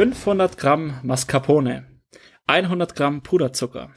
[0.00, 1.84] 500 Gramm Mascarpone,
[2.46, 3.90] 100 Gramm Puderzucker,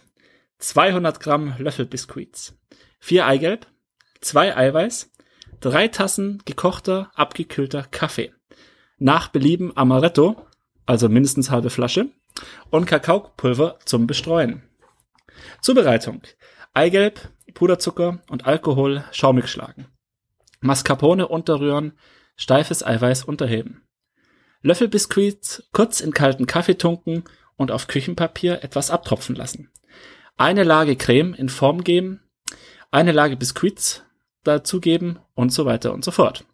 [0.58, 2.60] 200 Gramm Löffelbiskuits,
[3.00, 3.68] 4 Eigelb,
[4.20, 5.14] 2 Eiweiß,
[5.62, 8.34] 3 Tassen gekochter, abgekühlter Kaffee,
[8.98, 10.46] nach Belieben Amaretto,
[10.86, 12.10] also mindestens halbe Flasche,
[12.70, 14.62] und Kakaopulver zum Bestreuen.
[15.62, 16.22] Zubereitung.
[16.74, 19.88] Eigelb, Puderzucker und Alkohol schaumig schlagen.
[20.60, 21.94] Mascarpone unterrühren,
[22.36, 23.88] steifes Eiweiß unterheben.
[24.64, 27.26] Löffelbiskuits kurz in kalten Kaffee tunken
[27.58, 29.70] und auf Küchenpapier etwas abtropfen lassen.
[30.38, 32.22] Eine Lage Creme in Form geben,
[32.90, 34.04] eine Lage Biskuits
[34.44, 36.46] dazugeben und so weiter und so fort.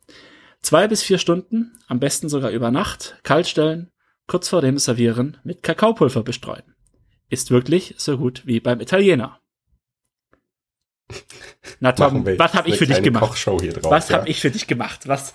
[0.62, 3.92] Zwei bis vier Stunden, am besten sogar über Nacht, kalt stellen,
[4.28, 6.76] kurz vor dem Servieren mit Kakaopulver bestreuen.
[7.30, 9.40] Ist wirklich so gut wie beim Italiener.
[11.80, 13.46] Na Tom, was habe ich für dich gemacht?
[13.46, 14.18] Drauf, was ja.
[14.18, 15.08] habe ich für dich gemacht?
[15.08, 15.34] Was,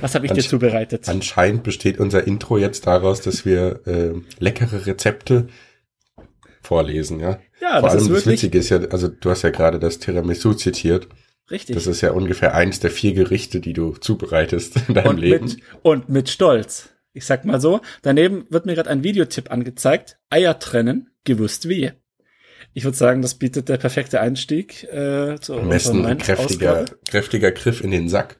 [0.00, 1.08] was habe ich dir zubereitet?
[1.08, 5.48] Anscheinend besteht unser Intro jetzt daraus, dass wir äh, leckere Rezepte
[6.62, 7.38] vorlesen, ja.
[7.60, 8.26] Ja, Vor das allem ist das wirklich.
[8.26, 11.08] Witzige ist ja, also du hast ja gerade das Tiramisu zitiert.
[11.50, 11.74] Richtig.
[11.74, 15.46] Das ist ja ungefähr eins der vier Gerichte, die du zubereitest in deinem und Leben.
[15.46, 16.90] Mit, und mit Stolz.
[17.14, 17.80] Ich sag mal so.
[18.02, 20.18] Daneben wird mir gerade ein Videotipp angezeigt.
[20.30, 21.92] Eier trennen, gewusst wie.
[22.78, 27.50] Ich würde sagen, das bietet der perfekte Einstieg äh, zu Am besten ein kräftiger, kräftiger
[27.50, 28.38] Griff in den Sack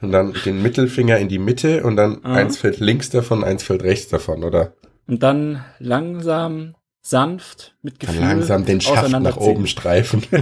[0.00, 2.32] und dann den Mittelfinger in die Mitte und dann Ah.
[2.32, 4.72] eins fällt links davon, eins fällt rechts davon, oder?
[5.06, 10.22] Und dann langsam, sanft, mit Dann Gefühl langsam den Schaft nach oben streifen.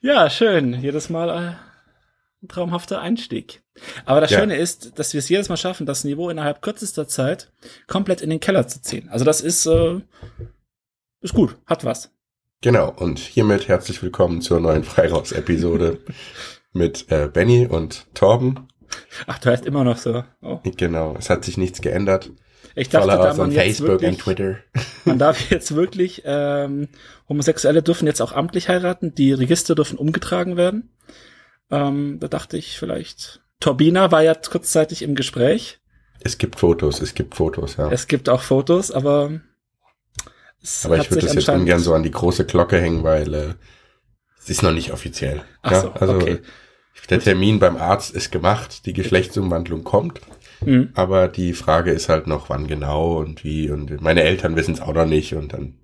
[0.00, 0.74] Ja, schön.
[0.80, 1.54] Jedes Mal äh,
[2.44, 3.62] ein traumhafter Einstieg.
[4.06, 4.38] Aber das Ja.
[4.38, 7.50] Schöne ist, dass wir es jedes Mal schaffen, das Niveau innerhalb kürzester Zeit
[7.88, 9.08] komplett in den Keller zu ziehen.
[9.10, 10.00] Also das ist, äh,
[11.20, 12.12] ist gut, hat was.
[12.60, 15.98] genau, und hiermit herzlich willkommen zur neuen Freiraus-Episode
[16.72, 18.68] mit äh, Benny und Torben.
[19.26, 20.22] Ach, du heißt immer noch so.
[20.42, 20.60] Oh.
[20.76, 22.30] Genau, es hat sich nichts geändert.
[22.76, 24.56] Ich dachte, Follow da man jetzt Facebook wirklich, und Twitter.
[25.04, 26.88] man darf jetzt wirklich, ähm,
[27.28, 30.94] Homosexuelle dürfen jetzt auch amtlich heiraten, die Register dürfen umgetragen werden.
[31.70, 35.80] Ähm, da dachte ich vielleicht, Torbina war ja kurzzeitig im Gespräch.
[36.20, 37.90] Es gibt Fotos, es gibt Fotos, ja.
[37.90, 39.40] Es gibt auch Fotos, aber
[40.62, 43.54] es Aber ich würde das jetzt ungern so an die große Glocke hängen, weil äh,
[44.38, 45.42] es ist noch nicht offiziell.
[45.62, 46.38] Ach ja, so, also okay.
[47.10, 50.20] der Termin beim Arzt ist gemacht, die Geschlechtsumwandlung kommt,
[50.64, 50.90] Hm.
[50.94, 54.80] aber die Frage ist halt noch, wann genau und wie und meine Eltern wissen es
[54.80, 55.78] auch noch nicht und dann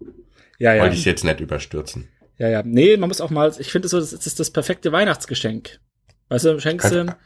[0.58, 0.82] Ja, ja.
[0.82, 2.08] wollte ich es jetzt nicht überstürzen.
[2.38, 2.62] Ja, ja.
[2.64, 5.78] Nee, man muss auch mal, ich finde so, das ist das perfekte Weihnachtsgeschenk.
[6.28, 7.16] Weißt du, schenkst du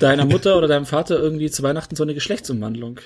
[0.00, 3.00] deiner Mutter oder deinem Vater irgendwie zu Weihnachten so eine Geschlechtsumwandlung.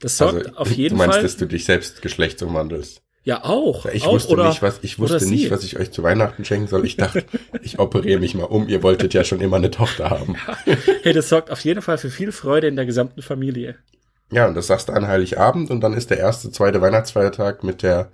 [0.00, 1.22] Das sorgt Also, auf jeden du meinst, Fall.
[1.22, 3.02] dass du dich selbst geschlechtsumwandelst.
[3.24, 3.86] ja, auch.
[3.86, 6.68] Ich auch, wusste oder, nicht, was ich wusste nicht, was ich euch zu Weihnachten schenken
[6.68, 6.84] soll.
[6.86, 7.24] Ich dachte,
[7.62, 8.68] ich operiere mich mal um.
[8.68, 10.36] Ihr wolltet ja schon immer eine Tochter haben.
[11.02, 13.76] Hey, das sorgt auf jeden Fall für viel Freude in der gesamten Familie.
[14.30, 17.82] Ja, und das sagst du an Heiligabend und dann ist der erste, zweite Weihnachtsfeiertag mit
[17.82, 18.10] der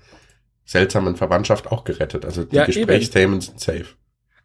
[0.64, 2.24] seltsamen Verwandtschaft auch gerettet.
[2.24, 3.86] Also die Ja, Gesprächsthemen sind safe.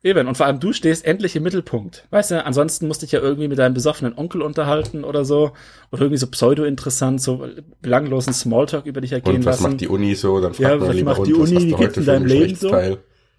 [0.07, 2.07] Eben, und vor allem du stehst endlich im Mittelpunkt.
[2.11, 5.51] Weißt du, ansonsten musst du dich ja irgendwie mit deinem besoffenen Onkel unterhalten oder so.
[5.91, 7.45] Oder irgendwie so pseudo-interessant, so
[7.81, 9.71] belanglosen Smalltalk über dich ergehen Und was lassen.
[9.71, 10.39] macht die Uni so?
[10.39, 11.59] Dann Ja, fragt man was lieber, macht und die Uni?
[11.71, 12.73] Wie geht's in deinem Leben so?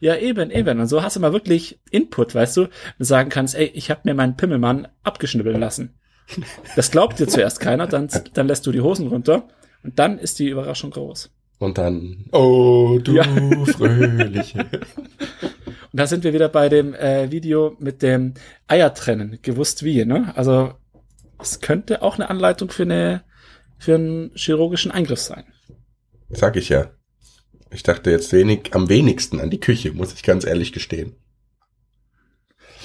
[0.00, 0.78] Ja, eben, eben.
[0.78, 2.66] Und so hast du mal wirklich Input, weißt du?
[2.98, 5.94] Du sagen kannst, ey, ich habe mir meinen Pimmelmann abgeschnibbeln lassen.
[6.76, 9.48] Das glaubt dir zuerst keiner, dann, dann lässt du die Hosen runter
[9.82, 11.30] und dann ist die Überraschung groß.
[11.58, 13.24] Und dann, oh, du Ja.
[13.66, 14.60] fröhliche.
[14.60, 18.34] Und da sind wir wieder bei dem äh, Video mit dem
[18.68, 20.32] Eiertrennen, gewusst wie, ne?
[20.36, 20.74] Also
[21.40, 23.24] es könnte auch eine Anleitung für eine
[23.78, 25.44] für einen chirurgischen Eingriff sein.
[26.30, 26.90] Sag ich ja.
[27.70, 31.14] Ich dachte jetzt wenig, am wenigsten an die Küche, muss ich ganz ehrlich gestehen.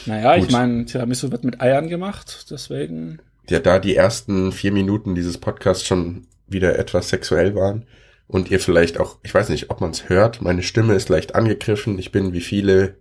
[0.05, 0.45] Naja, Gut.
[0.45, 3.19] ich meine, Tiramisu wird mit Eiern gemacht, deswegen.
[3.49, 7.85] Ja, da die ersten vier Minuten dieses Podcasts schon wieder etwas sexuell waren
[8.33, 11.35] und ihr vielleicht auch, ich weiß nicht, ob man es hört, meine Stimme ist leicht
[11.35, 11.99] angegriffen.
[11.99, 12.97] Ich bin wie viele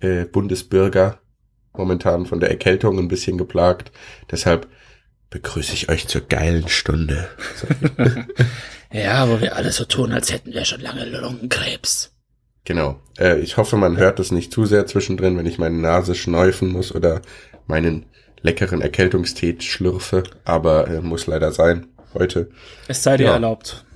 [0.00, 1.18] äh, Bundesbürger
[1.74, 3.90] momentan von der Erkältung ein bisschen geplagt.
[4.30, 4.68] Deshalb
[5.30, 7.28] begrüße ich euch zur geilen Stunde.
[8.94, 12.12] Ja, wo wir alle so tun, als hätten wir schon lange Lungenkrebs.
[12.64, 13.00] Genau.
[13.18, 16.68] Äh, ich hoffe, man hört es nicht zu sehr zwischendrin, wenn ich meine Nase schneufen
[16.68, 17.22] muss oder
[17.66, 18.04] meinen
[18.42, 22.50] leckeren Erkältungstee schlürfe, aber äh, muss leider sein heute.
[22.86, 23.32] Es sei dir Ja.
[23.32, 23.86] erlaubt.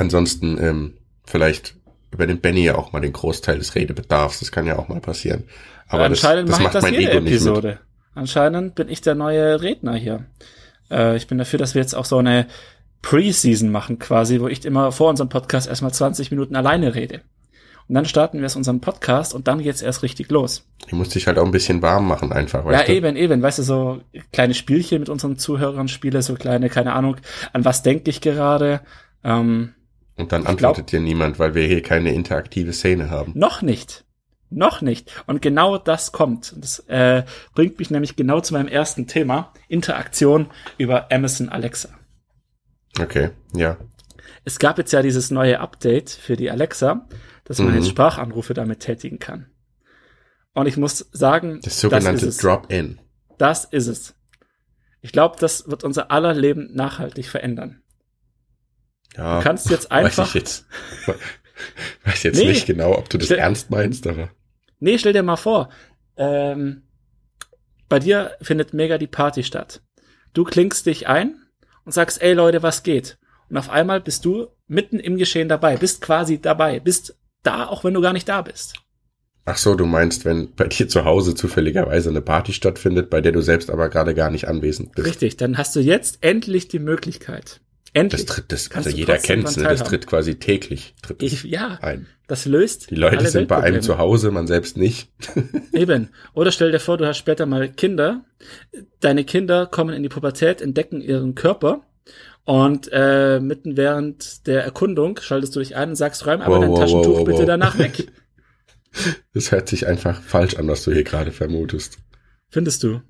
[0.00, 0.94] Ansonsten ähm,
[1.24, 1.76] vielleicht
[2.10, 4.40] übernimmt Benny ja auch mal den Großteil des Redebedarfs.
[4.40, 5.44] Das kann ja auch mal passieren.
[5.88, 7.32] Aber das, Anscheinend das ich macht das mein jede Ego nicht mit.
[7.34, 7.80] Episode.
[8.14, 10.24] Anscheinend bin ich der neue Redner hier.
[10.90, 12.46] Äh, ich bin dafür, dass wir jetzt auch so eine
[13.02, 17.20] Pre-Season machen quasi, wo ich immer vor unserem Podcast erstmal 20 Minuten alleine rede.
[17.86, 20.66] Und dann starten wir es unseren Podcast und dann geht's erst richtig los.
[20.86, 22.92] Ich muss dich halt auch ein bisschen warm machen einfach, weißt ja, du?
[22.94, 23.42] eben, eben.
[23.42, 24.00] Weißt du, so
[24.32, 27.16] kleine Spielchen mit unseren Zuhörern spiele, so kleine, keine Ahnung,
[27.52, 28.80] an was denke ich gerade.
[29.22, 29.74] Ähm,
[30.20, 33.32] und dann antwortet glaub, dir niemand, weil wir hier keine interaktive Szene haben.
[33.34, 34.04] Noch nicht.
[34.50, 35.10] Noch nicht.
[35.26, 36.54] Und genau das kommt.
[36.58, 37.22] Das äh,
[37.54, 39.52] bringt mich nämlich genau zu meinem ersten Thema.
[39.68, 41.90] Interaktion über Amazon Alexa.
[43.00, 43.76] Okay, ja.
[44.44, 47.06] Es gab jetzt ja dieses neue Update für die Alexa,
[47.44, 47.76] dass man mhm.
[47.76, 49.46] jetzt Sprachanrufe damit tätigen kann.
[50.52, 52.98] Und ich muss sagen, das sogenannte Drop-in.
[53.38, 54.14] Das ist es.
[55.00, 57.82] Ich glaube, das wird unser aller Leben nachhaltig verändern.
[59.16, 60.18] Ja, du kannst jetzt einfach.
[60.18, 60.66] Weiß ich jetzt,
[62.04, 64.30] weiß jetzt nee, nicht genau, ob du das ernst meinst, aber.
[64.78, 65.68] Nee, stell dir mal vor,
[66.16, 66.82] ähm,
[67.88, 69.82] bei dir findet mega die Party statt.
[70.32, 71.34] Du klingst dich ein
[71.84, 73.18] und sagst, ey Leute, was geht?
[73.48, 77.82] Und auf einmal bist du mitten im Geschehen dabei, bist quasi dabei, bist da, auch
[77.84, 78.74] wenn du gar nicht da bist.
[79.44, 83.32] Ach so, du meinst, wenn bei dir zu Hause zufälligerweise eine Party stattfindet, bei der
[83.32, 85.08] du selbst aber gerade gar nicht anwesend bist.
[85.08, 87.60] Richtig, dann hast du jetzt endlich die Möglichkeit.
[87.92, 88.24] Endlich.
[88.24, 89.64] Das tritt, das, also jeder kennt es, ne?
[89.64, 92.06] das tritt quasi täglich tritt ich, ja, ein.
[92.28, 92.90] das löst.
[92.90, 95.10] Die Leute sind bei einem zu Hause, man selbst nicht.
[95.72, 96.10] Eben.
[96.32, 98.24] Oder stell dir vor, du hast später mal Kinder.
[99.00, 101.82] Deine Kinder kommen in die Pubertät, entdecken ihren Körper
[102.44, 106.60] und äh, mitten während der Erkundung schaltest du dich ein und sagst, räum aber wow,
[106.60, 108.06] dein wow, Taschentuch wow, bitte danach weg.
[109.32, 111.98] Das hört sich einfach falsch an, was du hier gerade vermutest.
[112.48, 113.00] Findest du?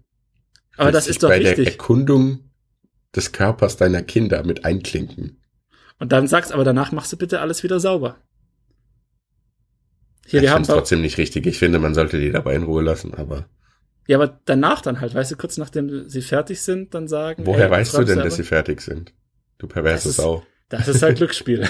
[0.76, 1.56] Aber das ist doch bei wichtig.
[1.56, 2.49] der Erkundung
[3.14, 5.40] des Körpers deiner Kinder mit einklinken.
[5.98, 8.16] Und dann sagst aber danach machst du bitte alles wieder sauber.
[10.26, 11.46] Hier, ich wir haben trotzdem nicht richtig.
[11.46, 13.48] Ich finde, man sollte die dabei in Ruhe lassen, aber.
[14.06, 17.46] Ja, aber danach dann halt, weißt du, kurz nachdem sie fertig sind, dann sagen.
[17.46, 19.12] Woher ey, weißt du denn, dass sie fertig sind?
[19.58, 20.42] Du perverse das Sau.
[20.68, 21.68] das ist halt Glücksspiel.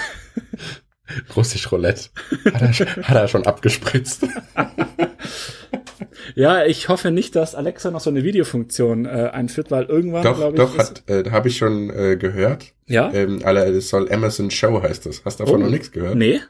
[1.37, 2.11] Russisch Roulette.
[2.53, 4.27] Hat er, hat er schon abgespritzt.
[6.35, 10.51] ja, ich hoffe nicht, dass Alexa noch so eine Videofunktion äh, einführt, weil irgendwann, glaube
[10.51, 10.55] ich.
[10.55, 12.73] Doch, hat, äh, habe ich schon äh, gehört.
[12.87, 13.13] Ja.
[13.13, 15.25] Ähm, alle, es soll Amazon Show heißt das.
[15.25, 15.65] Hast du davon oh.
[15.65, 16.17] noch nichts gehört?
[16.17, 16.41] Nee.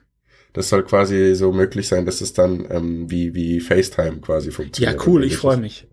[0.53, 5.01] Das soll quasi so möglich sein, dass es dann ähm, wie, wie FaceTime quasi funktioniert.
[5.01, 5.87] Ja, cool, ich freue mich.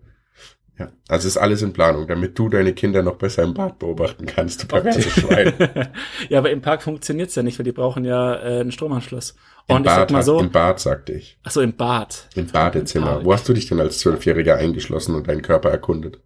[0.78, 4.26] Ja, also ist alles in Planung, damit du deine Kinder noch besser im Bad beobachten
[4.26, 5.52] kannst, du perverse Schwein.
[6.28, 9.34] ja, aber im Park funktioniert's ja nicht, weil die brauchen ja äh, einen Stromanschluss.
[9.66, 10.38] Und Im ich Bad, sag mal so.
[10.38, 11.38] Im Bad, sagte ich.
[11.42, 12.28] Ach so, im Bad.
[12.36, 13.24] Im Badezimmer.
[13.24, 16.20] Wo hast du dich denn als Zwölfjähriger eingeschlossen und deinen Körper erkundet?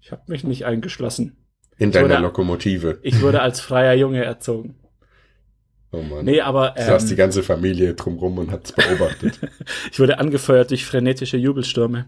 [0.00, 1.36] Ich habe mich nicht eingeschlossen.
[1.76, 2.98] In deiner wurde, Lokomotive.
[3.02, 4.76] Ich wurde als freier Junge erzogen.
[5.92, 6.24] Oh Mann.
[6.24, 6.74] Nee, aber.
[6.76, 9.38] Ähm, saß die ganze Familie drumrum und hat's beobachtet.
[9.92, 12.06] ich wurde angefeuert durch frenetische Jubelstürme.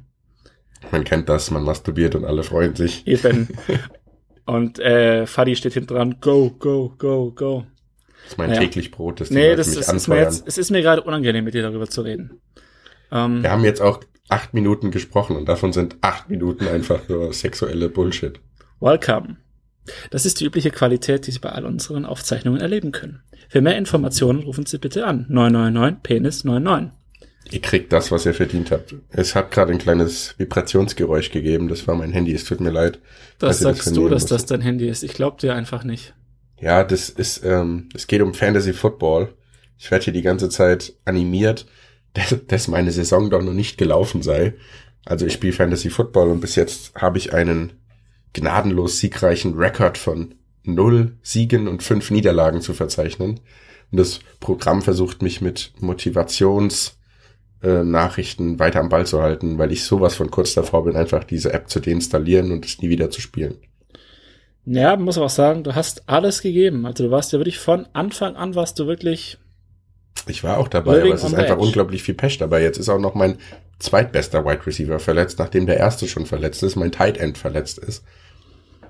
[0.90, 3.06] Man kennt das, man masturbiert und alle freuen sich.
[3.06, 3.48] Eben.
[4.44, 7.64] Und äh, Fadi steht hinten dran, go, go, go, go.
[8.22, 8.62] Das ist mein naja.
[8.62, 11.54] täglich Brot, das Nee, das ist, ist, mir jetzt, es ist mir gerade unangenehm, mit
[11.54, 12.40] dir darüber zu reden.
[13.12, 17.32] Ähm, Wir haben jetzt auch acht Minuten gesprochen und davon sind acht Minuten einfach nur
[17.32, 18.40] sexuelle Bullshit.
[18.80, 19.36] Welcome.
[20.10, 23.22] Das ist die übliche Qualität, die Sie bei all unseren Aufzeichnungen erleben können.
[23.48, 26.92] Für mehr Informationen rufen Sie bitte an 999 Penis 99.
[27.50, 28.94] Ihr kriegt das, was ihr verdient habt.
[29.10, 31.68] Es hat gerade ein kleines Vibrationsgeräusch gegeben.
[31.68, 32.32] Das war mein Handy.
[32.32, 33.00] Es tut mir leid.
[33.38, 35.02] Das sagst das du, dass das dein Handy ist.
[35.02, 36.14] Ich glaub dir einfach nicht.
[36.60, 39.34] Ja, das ist, ähm, es geht um Fantasy Football.
[39.78, 41.66] Ich werde hier die ganze Zeit animiert,
[42.14, 44.54] dass, dass meine Saison doch noch nicht gelaufen sei.
[45.04, 47.72] Also ich spiele Fantasy Football und bis jetzt habe ich einen
[48.32, 53.40] gnadenlos siegreichen Rekord von null Siegen und fünf Niederlagen zu verzeichnen.
[53.90, 56.96] Und das Programm versucht mich mit Motivations
[57.62, 61.24] äh, Nachrichten weiter am Ball zu halten, weil ich sowas von kurz davor bin, einfach
[61.24, 63.56] diese App zu deinstallieren und es nie wieder zu spielen.
[64.64, 66.86] Ja, muss aber auch sagen, du hast alles gegeben.
[66.86, 69.38] Also du warst ja wirklich von Anfang an warst du wirklich.
[70.26, 71.64] Ich war auch dabei, aber es ist einfach edge.
[71.64, 72.62] unglaublich viel Pech dabei.
[72.62, 73.38] Jetzt ist auch noch mein
[73.78, 78.04] zweitbester Wide Receiver verletzt, nachdem der erste schon verletzt ist, mein Tight End verletzt ist.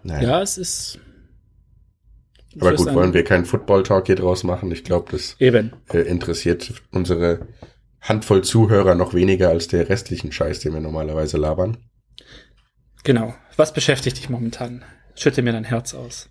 [0.02, 0.29] Naja.
[0.29, 0.99] Ja, es ist.
[2.61, 4.71] Aber gut, wollen wir keinen Football Talk hier draus machen?
[4.73, 5.73] Ich glaube, das Eben.
[5.91, 7.47] Äh, interessiert unsere
[8.03, 11.79] Handvoll Zuhörer noch weniger als der restlichen Scheiß, den wir normalerweise labern.
[13.05, 13.35] Genau.
[13.57, 14.85] Was beschäftigt dich momentan?
[15.15, 16.29] Schütte mir dein Herz aus.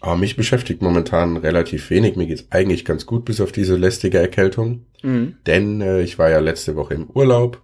[0.00, 2.16] Aber mich beschäftigt momentan relativ wenig.
[2.16, 4.86] Mir geht's eigentlich ganz gut, bis auf diese lästige Erkältung.
[5.02, 5.36] Mhm.
[5.46, 7.62] Denn äh, ich war ja letzte Woche im Urlaub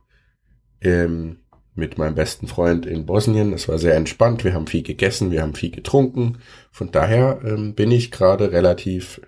[0.80, 1.38] ähm,
[1.74, 3.52] mit meinem besten Freund in Bosnien.
[3.52, 4.44] Es war sehr entspannt.
[4.44, 6.38] Wir haben viel gegessen, wir haben viel getrunken.
[6.72, 9.20] Von daher ähm, bin ich gerade relativ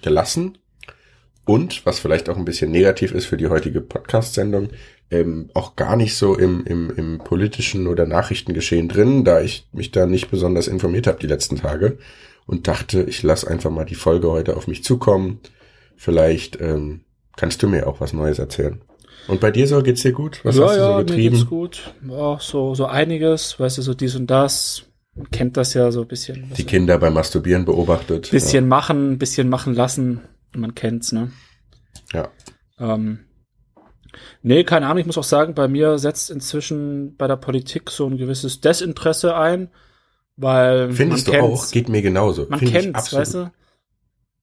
[0.00, 0.58] gelassen
[1.48, 4.68] und, was vielleicht auch ein bisschen negativ ist für die heutige Podcast-Sendung,
[5.10, 9.90] ähm, auch gar nicht so im, im, im politischen oder Nachrichtengeschehen drin, da ich mich
[9.90, 11.98] da nicht besonders informiert habe die letzten Tage
[12.46, 15.40] und dachte, ich lasse einfach mal die Folge heute auf mich zukommen.
[15.96, 17.00] Vielleicht ähm,
[17.36, 18.82] kannst du mir auch was Neues erzählen.
[19.26, 20.40] Und bei dir so geht's dir gut?
[20.44, 21.36] Was ja, hast du ja, so mir getrieben?
[21.36, 21.94] geht's gut.
[22.08, 24.82] Ja, so, so einiges, weißt du, so dies und das.
[25.32, 26.52] Kennt das ja so ein bisschen.
[26.56, 28.30] Die Kinder beim Masturbieren beobachtet.
[28.30, 30.20] bisschen machen, bisschen machen lassen.
[30.54, 31.32] Man kennt's, ne?
[32.12, 32.28] Ja.
[32.78, 33.26] Ähm,
[34.42, 38.06] nee, keine Ahnung, ich muss auch sagen, bei mir setzt inzwischen bei der Politik so
[38.06, 39.70] ein gewisses Desinteresse ein,
[40.36, 41.48] weil Findest du man auch?
[41.48, 41.70] kennt's.
[41.70, 42.46] Geht mir genauso.
[42.48, 43.52] Man Find kennt's, weißt du?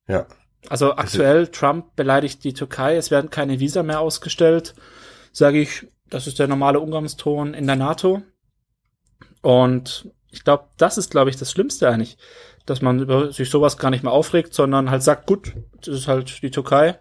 [0.08, 0.28] Ja.
[0.70, 4.76] Also aktuell, Trump beleidigt die Türkei, es werden keine Visa mehr ausgestellt.
[5.32, 8.22] Sage ich, das ist der normale Umgangston in der NATO.
[9.42, 12.18] Und ich glaube, das ist, glaube ich, das Schlimmste eigentlich,
[12.66, 16.08] dass man über sich sowas gar nicht mehr aufregt, sondern halt sagt, gut, das ist
[16.08, 17.00] halt die Türkei.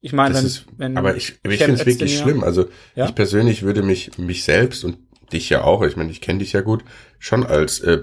[0.00, 2.42] Ich meine, Das wenn, ist, wenn aber ich, ich finde es wirklich schlimm.
[2.42, 3.06] Also Ja?
[3.06, 4.98] ich persönlich würde mich, mich selbst und
[5.32, 6.84] dich ja auch, ich meine, ich kenne dich ja gut,
[7.18, 7.98] schon als äh,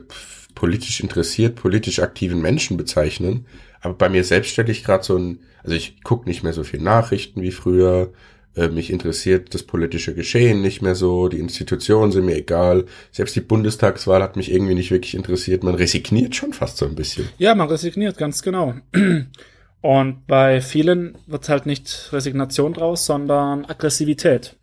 [0.54, 3.46] politisch interessiert, politisch aktiven Menschen bezeichnen.
[3.82, 6.64] Aber bei mir selbst stelle ich gerade so ein, also ich gucke nicht mehr so
[6.64, 8.14] viel Nachrichten wie früher.
[8.58, 12.86] Äh, mich interessiert das politische Geschehen nicht mehr so, die Institutionen sind mir egal.
[13.12, 15.64] Selbst die Bundestagswahl hat mich irgendwie nicht wirklich interessiert.
[15.64, 17.30] Man resigniert schon fast so ein bisschen.
[17.38, 18.74] Ja, man resigniert, ganz genau.
[19.82, 24.56] Und bei vielen wird halt nicht Resignation draus, sondern Aggressivität.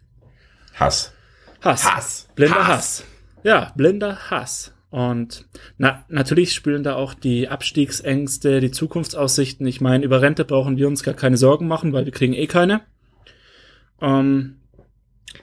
[0.75, 1.13] Hass.
[1.61, 1.85] Hass.
[1.85, 2.29] Hass.
[2.35, 2.69] Blinder Hass.
[2.69, 3.05] Hass.
[3.45, 4.73] Ja, blinder Hass.
[4.91, 5.47] Und
[5.79, 9.67] na, natürlich spielen da auch die Abstiegsängste, die Zukunftsaussichten.
[9.67, 12.47] Ich meine, über Rente brauchen wir uns gar keine Sorgen machen, weil wir kriegen eh
[12.47, 12.83] keine.
[14.01, 14.61] Ähm,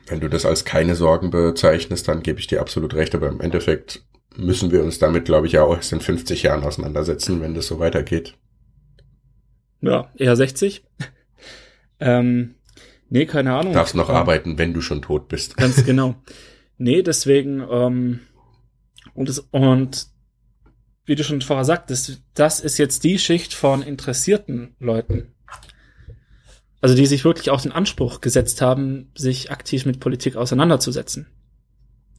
[0.08, 3.16] Wenn du das als keine Sorgen bezeichnest, dann gebe ich dir absolut recht.
[3.16, 4.04] Aber im Endeffekt
[4.36, 7.68] müssen wir uns damit, glaube ich, ja auch erst in 50 Jahren auseinandersetzen, wenn das
[7.68, 8.38] so weitergeht.
[9.82, 10.84] ja, eher 60.
[12.00, 12.56] ähm,
[13.10, 13.74] nee, keine Ahnung.
[13.74, 15.58] Du darfst noch Ähm, arbeiten, wenn du schon tot bist.
[15.58, 16.16] Ganz genau.
[16.78, 18.20] Nee, deswegen, ähm,
[19.14, 20.08] und, es, und
[21.06, 25.34] wie du schon vorher sagtest, das ist jetzt die Schicht von interessierten Leuten.
[26.82, 31.28] Also die sich wirklich auch den Anspruch gesetzt haben, sich aktiv mit Politik auseinanderzusetzen.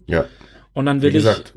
[0.07, 0.26] Ja,
[0.73, 1.54] Und dann wie will gesagt,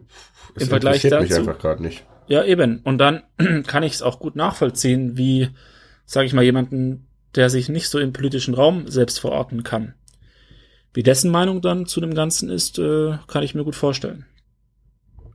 [0.55, 2.03] im es Vergleich interessiert mich dazu- einfach gerade nicht.
[2.27, 3.23] ich, ja eben, und dann
[3.67, 5.49] kann ich es auch gut nachvollziehen, wie,
[6.05, 9.93] sage ich mal, jemanden, der sich nicht so im politischen Raum selbst verorten kann.
[10.93, 14.25] Wie dessen Meinung dann zu dem Ganzen ist, äh, kann ich mir gut vorstellen.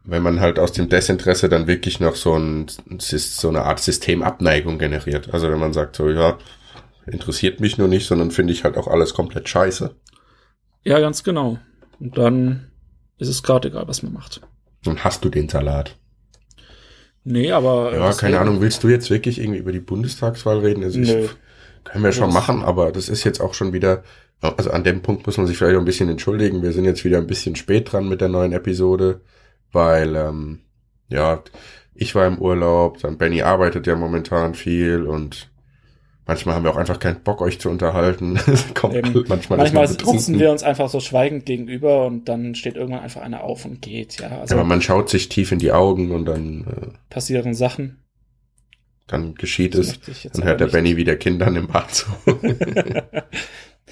[0.05, 2.67] Wenn man halt aus dem Desinteresse dann wirklich noch so, ein,
[2.99, 5.33] so eine Art Systemabneigung generiert.
[5.35, 6.39] Also wenn man sagt so, ja,
[7.13, 9.95] interessiert mich nur nicht, sondern finde ich halt auch alles komplett scheiße.
[10.85, 11.59] Ja, ganz genau.
[11.99, 12.71] Und dann
[13.19, 14.41] ist es gerade egal, was man macht.
[14.85, 15.97] Dann hast du den Salat.
[17.25, 17.93] Nee, aber.
[17.93, 20.83] Ja, deswegen- keine Ahnung, willst du jetzt wirklich irgendwie über die Bundestagswahl reden?
[20.83, 21.05] Also Nö.
[21.25, 21.31] ich,
[21.85, 24.03] können wir schon Das- machen, aber das ist jetzt auch schon wieder,
[24.41, 26.63] also an dem Punkt muss man sich vielleicht auch ein bisschen entschuldigen.
[26.63, 29.21] Wir sind jetzt wieder ein bisschen spät dran mit der neuen Episode,
[29.73, 30.61] weil, ähm,
[31.09, 31.43] ja,
[31.95, 35.50] ich war im Urlaub, dann Benny arbeitet ja momentan viel und
[36.27, 38.35] manchmal haben wir auch einfach keinen Bock, euch zu unterhalten.
[39.29, 43.43] Manchmal, Manchmal sitzen wir uns einfach so schweigend gegenüber und dann steht irgendwann einfach einer
[43.43, 44.21] auf und geht.
[44.21, 47.55] Ja, also Ja, aber man schaut sich tief in die Augen und dann, äh, passieren
[47.55, 47.99] Sachen.
[49.07, 50.31] dann geschieht Das es.
[50.33, 50.67] Dann hört der.
[50.67, 52.07] Benny wieder Kindern im Bad zu.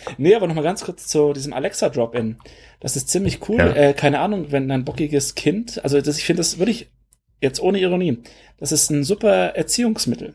[0.16, 2.36] Nee, aber noch mal ganz kurz zu diesem Alexa Drop-In.
[2.80, 3.58] Das ist ziemlich cool.
[3.58, 3.72] Ja.
[3.72, 6.90] Äh, keine Ahnung, wenn ein bockiges Kind, also das, ich finde das wirklich
[7.40, 8.18] jetzt ohne Ironie,
[8.58, 10.34] das ist ein super Erziehungsmittel.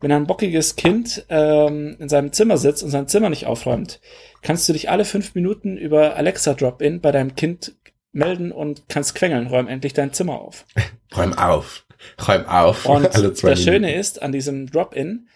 [0.00, 4.00] Wenn ein bockiges Kind ähm, in seinem Zimmer sitzt und sein Zimmer nicht aufräumt,
[4.42, 7.74] kannst du dich alle fünf Minuten über Alexa Drop-In bei deinem Kind
[8.12, 10.66] melden und kannst quengeln, räum endlich dein Zimmer auf.
[11.16, 11.86] Räum auf.
[12.26, 12.86] Räum auf.
[12.86, 14.00] Und Alle zwei das Schöne Minuten.
[14.00, 15.28] ist an diesem Drop-In,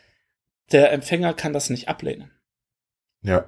[0.72, 2.30] der Empfänger kann das nicht ablehnen.
[3.22, 3.46] Ja.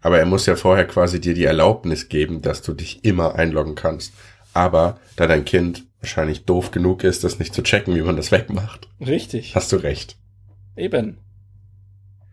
[0.00, 3.74] Aber er muss ja vorher quasi dir die Erlaubnis geben, dass du dich immer einloggen
[3.76, 4.12] kannst.
[4.52, 8.32] Aber da dein Kind wahrscheinlich doof genug ist, das nicht zu checken, wie man das
[8.32, 9.54] wegmacht, Richtig.
[9.54, 10.16] hast du recht.
[10.76, 11.18] Eben.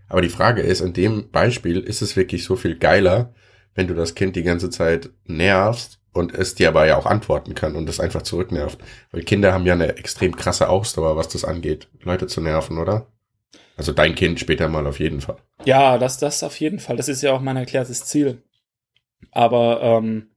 [0.08, 3.34] Aber die Frage ist, in dem Beispiel ist es wirklich so viel geiler,
[3.76, 7.54] wenn du das Kind die ganze Zeit nervst und es dir aber ja auch antworten
[7.54, 8.80] kann und es einfach zurücknervt.
[9.12, 13.08] Weil Kinder haben ja eine extrem krasse Ausdauer, was das angeht, Leute zu nerven, oder?
[13.78, 15.38] Also dein Kind später mal auf jeden Fall.
[15.64, 16.98] Ja, das, das auf jeden Fall.
[16.98, 18.44] Das ist ja auch mein erklärtes Ziel.
[19.32, 20.32] Aber ähm,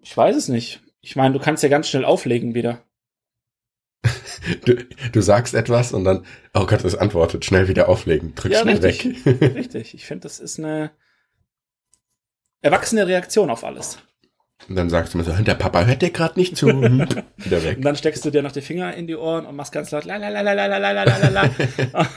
[0.00, 0.82] ich weiß es nicht.
[1.00, 2.84] Ich meine, du kannst ja ganz schnell auflegen wieder.
[4.64, 4.74] Du,
[5.12, 8.78] du sagst etwas und dann, oh Gott, es antwortet, schnell wieder auflegen, drück Ja, schnell
[8.78, 9.24] richtig.
[9.26, 9.54] weg.
[9.54, 9.94] Richtig.
[9.94, 10.90] Ich finde, das ist eine
[12.62, 13.98] erwachsene Reaktion auf alles.
[14.68, 16.66] Und dann sagst du mir so, der Papa hört dir gerade nicht zu.
[17.36, 17.76] wieder weg.
[17.78, 20.04] Und dann steckst du dir noch die Finger in die Ohren und machst ganz laut
[20.04, 22.08] la la la la la la la la la la.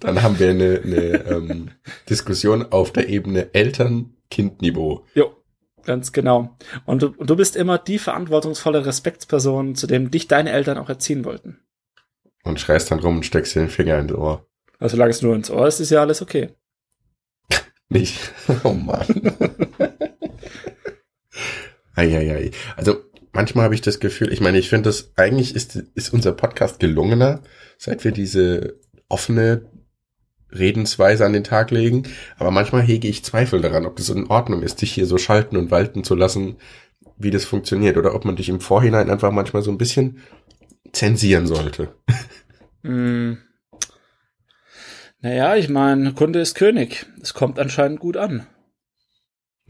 [0.00, 1.70] Dann haben wir eine, eine ähm,
[2.10, 5.06] Diskussion auf der Ebene Eltern-Kind-Niveau.
[5.14, 5.34] Jo,
[5.86, 6.56] ganz genau.
[6.84, 11.24] Und du, du bist immer die verantwortungsvolle Respektsperson, zu dem dich deine Eltern auch erziehen
[11.24, 11.60] wollten.
[12.44, 14.46] Und schreist dann rum und steckst dir den Finger ins Ohr.
[14.78, 16.50] Also solange es nur ins Ohr ist, ist ja alles okay.
[17.88, 18.18] Nicht.
[18.62, 19.06] Oh Mann.
[21.94, 22.50] Eieiei.
[22.76, 23.00] Also
[23.32, 26.78] manchmal habe ich das Gefühl, ich meine, ich finde das, eigentlich ist, ist unser Podcast
[26.78, 27.42] gelungener,
[27.78, 29.70] seit wir diese offene
[30.58, 32.04] Redensweise an den Tag legen.
[32.38, 35.56] Aber manchmal hege ich Zweifel daran, ob das in Ordnung ist, dich hier so schalten
[35.56, 36.56] und walten zu lassen,
[37.16, 37.96] wie das funktioniert.
[37.96, 40.18] Oder ob man dich im Vorhinein einfach manchmal so ein bisschen
[40.92, 41.94] zensieren sollte.
[42.82, 43.38] Mm.
[45.20, 47.06] Naja, ich meine, Kunde ist König.
[47.20, 48.46] Es kommt anscheinend gut an.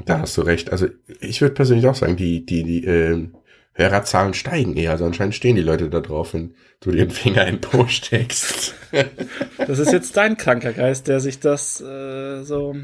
[0.04, 0.70] Da hast du recht.
[0.70, 0.88] Also
[1.20, 3.28] ich würde persönlich auch sagen, die, die, die äh,
[3.76, 4.92] Hörerzahlen steigen eher.
[4.92, 8.74] Also anscheinend stehen die Leute da drauf, wenn du den Finger in den Po steckst.
[9.58, 12.74] das ist jetzt dein kranker Geist, der sich das äh, so.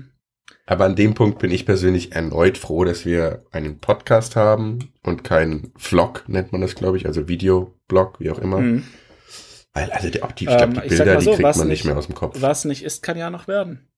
[0.66, 5.25] Aber an dem Punkt bin ich persönlich erneut froh, dass wir einen Podcast haben und
[5.25, 8.58] keinen Vlog, nennt man das, glaube ich, also Videoblog, wie auch immer.
[8.58, 8.84] Mhm.
[9.72, 11.96] Weil, also die, die, ich glaub, die ähm, Bilder, so, die kriegt man nicht mehr
[11.96, 12.37] aus dem Kopf.
[12.40, 13.88] Was nicht ist, kann ja noch werden.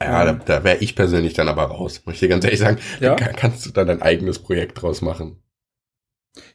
[0.00, 2.02] Ja, da, da wäre ich persönlich dann aber raus.
[2.04, 3.14] Muss ich dir ganz ehrlich sagen, ja.
[3.14, 5.42] kann, kannst du dann dein eigenes Projekt draus machen.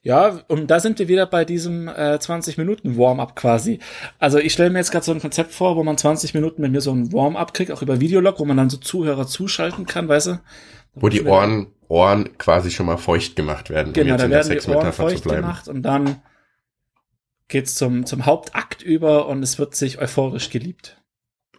[0.01, 3.79] Ja, und da sind wir wieder bei diesem äh, 20 Minuten Warm-up quasi.
[4.19, 6.71] Also ich stelle mir jetzt gerade so ein Konzept vor, wo man 20 Minuten mit
[6.71, 10.07] mir so ein Warm-up kriegt, auch über Videolog, wo man dann so Zuhörer zuschalten kann,
[10.07, 10.39] weißt du?
[10.95, 13.87] Wo die Ohren, Ohren quasi schon mal feucht gemacht werden.
[13.87, 16.21] Um genau, da werden die Ohren feucht gemacht und dann
[17.47, 21.01] geht's zum, zum Hauptakt über und es wird sich euphorisch geliebt.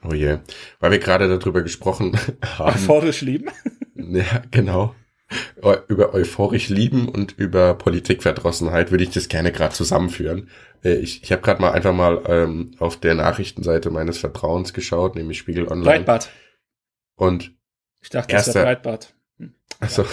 [0.09, 0.39] Oh je.
[0.81, 2.19] Weil wir gerade darüber gesprochen
[2.59, 2.75] haben.
[2.75, 3.51] Euphorisch lieben?
[3.95, 4.95] Ja, genau.
[5.89, 10.51] Über euphorisch lieben und über Politikverdrossenheit würde ich das gerne gerade zusammenführen.
[10.85, 15.17] Äh, ich, ich habe gerade mal einfach mal ähm, auf der Nachrichtenseite meines Vertrauens geschaut,
[15.17, 15.85] nämlich Spiegel Online.
[15.85, 16.31] Breitbart.
[17.17, 17.53] Und
[18.03, 19.15] ich dachte, erster, das wäre Breitbart.
[19.39, 19.55] Hm.
[19.81, 20.05] Achso.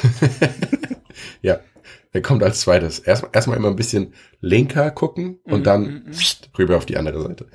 [1.41, 1.59] ja,
[2.13, 2.99] der kommt als zweites.
[2.99, 6.57] Erstmal erstmal immer ein bisschen linker gucken und mm, dann mm, mm.
[6.57, 7.47] rüber auf die andere Seite.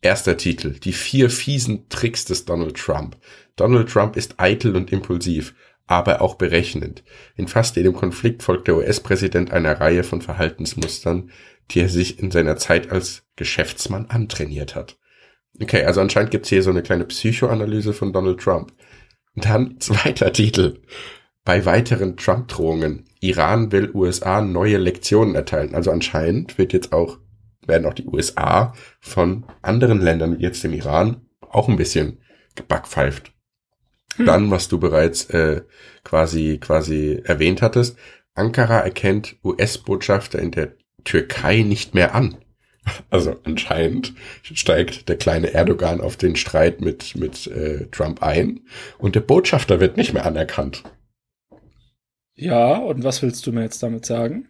[0.00, 0.78] Erster Titel.
[0.78, 3.16] Die vier fiesen Tricks des Donald Trump.
[3.56, 5.54] Donald Trump ist eitel und impulsiv,
[5.88, 7.02] aber auch berechnend.
[7.34, 11.30] In fast jedem Konflikt folgt der US-Präsident einer Reihe von Verhaltensmustern,
[11.70, 14.98] die er sich in seiner Zeit als Geschäftsmann antrainiert hat.
[15.60, 18.72] Okay, also anscheinend gibt's hier so eine kleine Psychoanalyse von Donald Trump.
[19.34, 20.80] dann zweiter Titel.
[21.44, 23.06] Bei weiteren Trump-Drohungen.
[23.20, 25.74] Iran will USA neue Lektionen erteilen.
[25.74, 27.18] Also anscheinend wird jetzt auch
[27.68, 32.20] werden auch die USA von anderen Ländern, jetzt dem Iran, auch ein bisschen
[32.56, 33.32] gebackpfeift.
[34.18, 34.26] Hm.
[34.26, 35.62] Dann, was du bereits äh,
[36.04, 37.96] quasi quasi erwähnt hattest,
[38.34, 42.36] Ankara erkennt US-Botschafter in der Türkei nicht mehr an.
[43.10, 48.60] Also anscheinend steigt der kleine Erdogan auf den Streit mit mit äh, Trump ein
[48.96, 50.84] und der Botschafter wird nicht mehr anerkannt.
[52.34, 54.48] Ja, und was willst du mir jetzt damit sagen?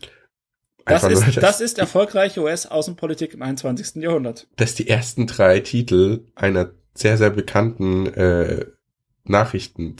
[0.84, 4.02] Das ist, das, das ist erfolgreiche US-Außenpolitik im 21.
[4.02, 4.46] Jahrhundert.
[4.56, 8.66] Dass die ersten drei Titel einer sehr, sehr bekannten äh,
[9.28, 9.96] Nachrichten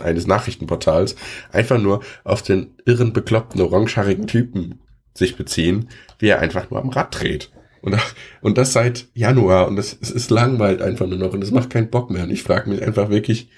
[0.00, 1.16] eines Nachrichtenportals
[1.52, 4.80] einfach nur auf den irren, bekloppten, orangehaarigen Typen
[5.14, 7.50] sich beziehen, wie er einfach nur am Rad dreht.
[7.82, 7.96] Und,
[8.40, 11.70] und das seit Januar und das, es ist langweilt einfach nur noch und es macht
[11.70, 12.24] keinen Bock mehr.
[12.24, 13.48] Und ich frage mich einfach wirklich,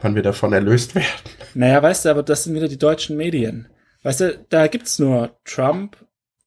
[0.00, 1.06] wann wir davon erlöst werden.
[1.54, 3.68] Naja, weißt du, aber das sind wieder die deutschen Medien.
[4.02, 5.96] Weißt du, da gibt's nur Trump,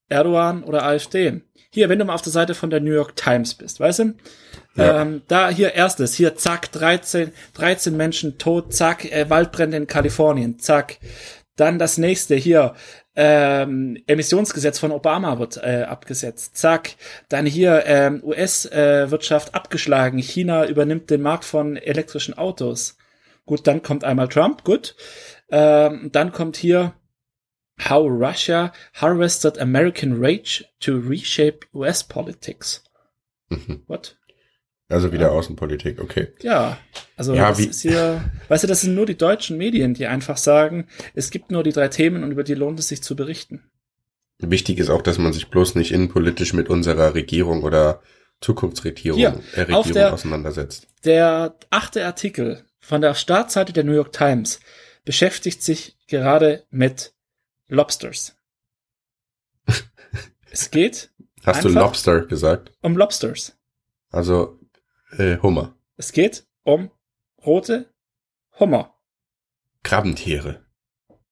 [0.08, 1.42] Erdogan oder AfD.
[1.70, 4.14] Hier, wenn du mal auf der Seite von der New York Times bist, weißt du?
[4.78, 5.02] Ja.
[5.02, 10.58] Ähm, da hier erstes, hier zack, 13, 13 Menschen tot, zack, äh, Waldbrände in Kalifornien,
[10.58, 10.98] zack.
[11.56, 12.74] Dann das nächste hier,
[13.16, 16.94] ähm, Emissionsgesetz von Obama wird äh, abgesetzt, zack.
[17.28, 22.96] Dann hier ähm, US-Wirtschaft äh, abgeschlagen, China übernimmt den Markt von elektrischen Autos.
[23.44, 24.94] Gut, dann kommt einmal Trump, gut.
[25.50, 26.92] Ähm, dann kommt hier
[27.88, 32.84] How Russia Harvested American Rage to Reshape US Politics.
[33.48, 33.82] Mhm.
[33.88, 34.16] What?
[34.90, 35.32] Also wieder ja.
[35.32, 36.28] Außenpolitik, okay.
[36.40, 36.78] Ja,
[37.16, 40.38] also ja, das ist hier, weißt du, das sind nur die deutschen Medien, die einfach
[40.38, 43.62] sagen, es gibt nur die drei Themen und über die lohnt es sich zu berichten.
[44.38, 48.00] Wichtig ist auch, dass man sich bloß nicht innenpolitisch mit unserer Regierung oder
[48.40, 50.86] Zukunftsregierung Hier, äh, Regierung der, auseinandersetzt.
[51.04, 54.60] Der achte Artikel von der Startseite der New York Times
[55.04, 57.12] beschäftigt sich gerade mit
[57.68, 58.36] Lobsters.
[60.50, 61.10] es geht.
[61.44, 62.72] Hast du Lobster gesagt?
[62.80, 63.56] Um Lobsters.
[64.10, 64.57] Also
[65.16, 65.74] äh, Hummer.
[65.96, 66.90] Es geht um
[67.44, 67.92] rote
[68.58, 68.94] Hummer.
[69.82, 70.64] Krabbentiere.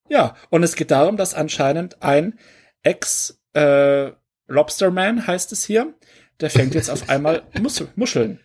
[0.09, 2.39] Ja, und es geht darum, dass anscheinend ein
[2.83, 4.13] Ex äh,
[4.47, 5.95] Lobsterman heißt es hier,
[6.41, 8.41] der fängt jetzt auf einmal Mus Muscheln.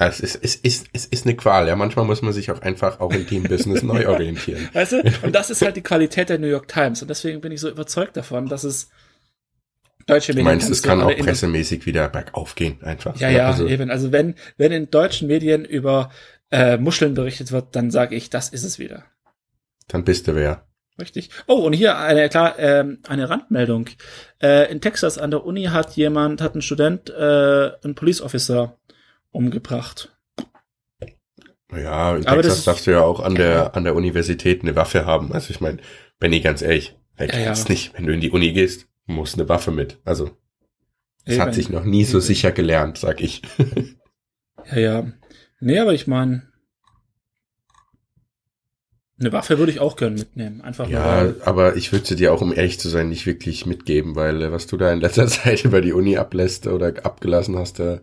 [0.00, 1.74] Es ist, es, ist, es ist eine Qual, ja.
[1.74, 4.68] Manchmal muss man sich auch einfach auch in dem Business neu orientieren.
[4.72, 5.02] Weißt du?
[5.22, 7.02] Und das ist halt die Qualität der New York Times.
[7.02, 8.90] Und deswegen bin ich so überzeugt davon, dass es
[10.08, 13.16] Deutsche Du Medien meinst, es kann auch pressemäßig wieder bergauf gehen, einfach.
[13.20, 13.90] Ja, ja, also, eben.
[13.90, 16.10] Also wenn, wenn in deutschen Medien über
[16.50, 19.04] äh, Muscheln berichtet wird, dann sage ich, das ist es wieder.
[19.86, 20.66] Dann bist du wer.
[20.98, 21.30] Richtig.
[21.46, 23.86] Oh, und hier eine klar ähm, eine Randmeldung.
[24.42, 28.78] Äh, in Texas an der Uni hat jemand, hat ein Student äh, einen Police Officer
[29.30, 30.16] umgebracht.
[31.70, 35.04] Ja, in Aber Texas darfst du ja auch an der, an der Universität eine Waffe
[35.04, 35.32] haben.
[35.32, 35.78] Also ich meine,
[36.18, 37.64] Benny, ganz ehrlich, wer Ja, ja.
[37.68, 37.92] nicht?
[37.94, 39.98] Wenn du in die Uni gehst, musst eine Waffe mit.
[40.04, 40.30] Also,
[41.26, 41.40] Eben.
[41.40, 42.26] hat sich noch nie so Eben.
[42.26, 43.42] sicher gelernt, sag ich.
[44.70, 45.12] Ja, ja.
[45.60, 46.42] Nee, aber ich meine,
[49.20, 50.60] eine Waffe würde ich auch gern mitnehmen.
[50.60, 53.66] Einfach Ja, weil, aber ich würde sie dir auch, um ehrlich zu sein, nicht wirklich
[53.66, 57.56] mitgeben, weil äh, was du da in letzter Zeit über die Uni ablässt oder abgelassen
[57.56, 58.00] hast, da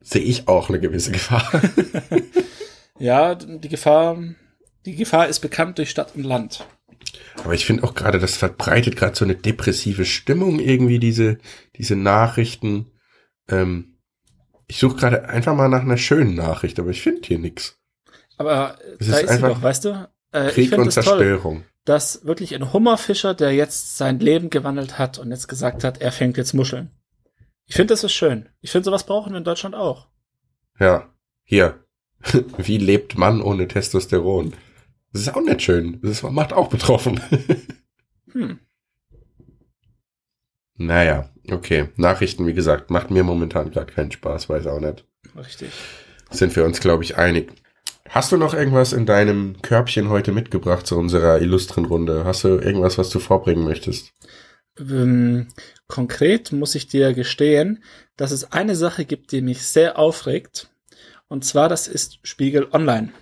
[0.00, 1.62] sehe ich auch eine gewisse Gefahr.
[2.98, 4.18] ja, die Gefahr,
[4.84, 6.66] die Gefahr ist bekannt durch Stadt und Land.
[7.42, 11.38] Aber ich finde auch gerade, das verbreitet gerade so eine depressive Stimmung irgendwie, diese,
[11.76, 12.92] diese Nachrichten.
[13.48, 13.98] Ähm,
[14.66, 17.78] ich suche gerade einfach mal nach einer schönen Nachricht, aber ich finde hier nix.
[18.36, 20.08] Aber Es da ist ist einfach doch, weißt du?
[20.32, 21.64] Äh, Krieg und es toll, Zerstörung.
[21.84, 26.12] dass wirklich ein Hummerfischer, der jetzt sein Leben gewandelt hat und jetzt gesagt hat, er
[26.12, 26.90] fängt jetzt Muscheln.
[27.66, 28.48] Ich finde, das ist schön.
[28.60, 30.08] Ich finde, sowas brauchen wir in Deutschland auch.
[30.78, 31.12] Ja,
[31.44, 31.84] hier.
[32.58, 34.54] Wie lebt Mann ohne Testosteron?
[35.12, 36.00] Das ist auch nicht schön.
[36.02, 37.20] Das macht auch betroffen.
[38.32, 38.60] Hm.
[40.76, 41.88] naja, okay.
[41.96, 45.04] Nachrichten, wie gesagt, macht mir momentan gerade keinen Spaß, weiß auch nicht.
[45.36, 45.72] Richtig.
[46.30, 47.52] Sind wir uns, glaube ich, einig.
[48.08, 52.24] Hast du noch irgendwas in deinem Körbchen heute mitgebracht zu unserer illustren Runde?
[52.24, 54.12] Hast du irgendwas, was du vorbringen möchtest?
[54.78, 55.48] Ähm,
[55.88, 57.82] konkret muss ich dir gestehen,
[58.16, 60.70] dass es eine Sache gibt, die mich sehr aufregt.
[61.28, 63.12] Und zwar, das ist Spiegel Online.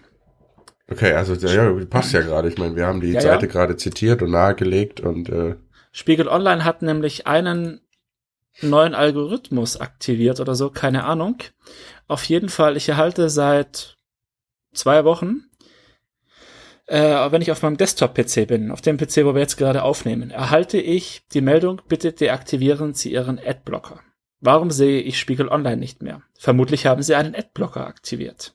[0.91, 2.49] Okay, also ja, passt ja gerade.
[2.49, 3.53] Ich meine, wir haben die Ja, Seite ja.
[3.53, 5.57] gerade zitiert und nahegelegt und äh,
[5.93, 7.81] Spiegel Online hat nämlich einen
[8.61, 11.39] neuen Algorithmus aktiviert oder so, keine Ahnung.
[12.07, 13.97] Auf jeden Fall, ich erhalte seit
[14.73, 15.45] zwei Wochen,
[16.87, 20.31] äh, wenn ich auf meinem Desktop-PC bin, auf dem PC, wo wir jetzt gerade aufnehmen,
[20.31, 24.01] erhalte ich die Meldung, bitte deaktivieren Sie Ihren Adblocker.
[24.41, 26.23] Warum sehe ich Spiegel Online nicht mehr?
[26.39, 28.55] Vermutlich haben Sie einen Adblocker aktiviert.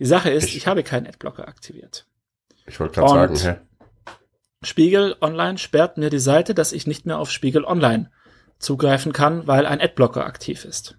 [0.00, 2.06] Die Sache ist, Ich- ich habe keinen Adblocker aktiviert.
[2.66, 3.56] ich wollte gerade sagen, hä?
[4.62, 8.10] Spiegel Online sperrt mir die Seite, dass ich nicht mehr auf Spiegel Online
[8.58, 10.96] zugreifen kann, weil ein Adblocker aktiv ist.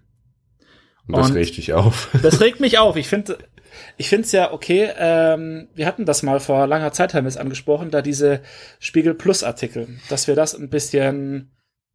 [1.06, 2.08] Und das und- regt dich auf.
[2.22, 2.96] Das regt mich auf.
[2.96, 3.38] Ich finde,
[3.96, 4.90] ich finde es ja okay.
[4.96, 8.42] Ähm, wir hatten das mal vor langer Zeit haben wir es angesprochen, da diese
[8.80, 11.52] Spiegel Plus Artikel, dass wir das ein bisschen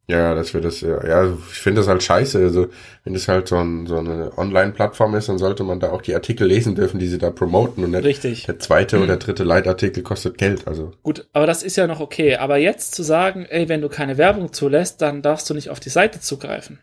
[0.09, 2.39] Ja, dass wir das, ja, ja ich finde das halt scheiße.
[2.39, 2.67] Also,
[3.03, 6.15] wenn das halt so, ein, so eine Online-Plattform ist, dann sollte man da auch die
[6.15, 8.45] Artikel lesen dürfen, die sie da promoten und nicht richtig.
[8.45, 10.65] der zweite oder dritte Leitartikel kostet Geld.
[10.65, 12.37] Also, Gut, aber das ist ja noch okay.
[12.37, 15.81] Aber jetzt zu sagen, ey, wenn du keine Werbung zulässt, dann darfst du nicht auf
[15.81, 16.79] die Seite zugreifen.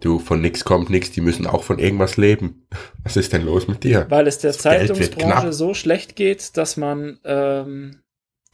[0.00, 2.66] du, von nix kommt nix, die müssen auch von irgendwas leben.
[3.04, 4.06] Was ist denn los mit dir?
[4.08, 8.00] Weil es der Das Zeitungsbranche so schlecht geht, dass man ähm,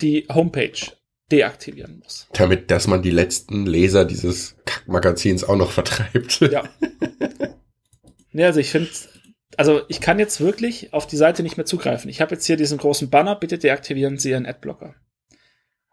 [0.02, 0.92] die Homepage
[1.34, 2.28] deaktivieren muss.
[2.32, 6.40] Damit, dass man die letzten Leser dieses Kackmagazins auch noch vertreibt.
[6.40, 6.62] Ja.
[8.32, 8.90] nee, also ich finde,
[9.56, 12.08] also ich kann jetzt wirklich auf die Seite nicht mehr zugreifen.
[12.08, 14.94] Ich habe jetzt hier diesen großen Banner, bitte deaktivieren Sie Ihren Adblocker.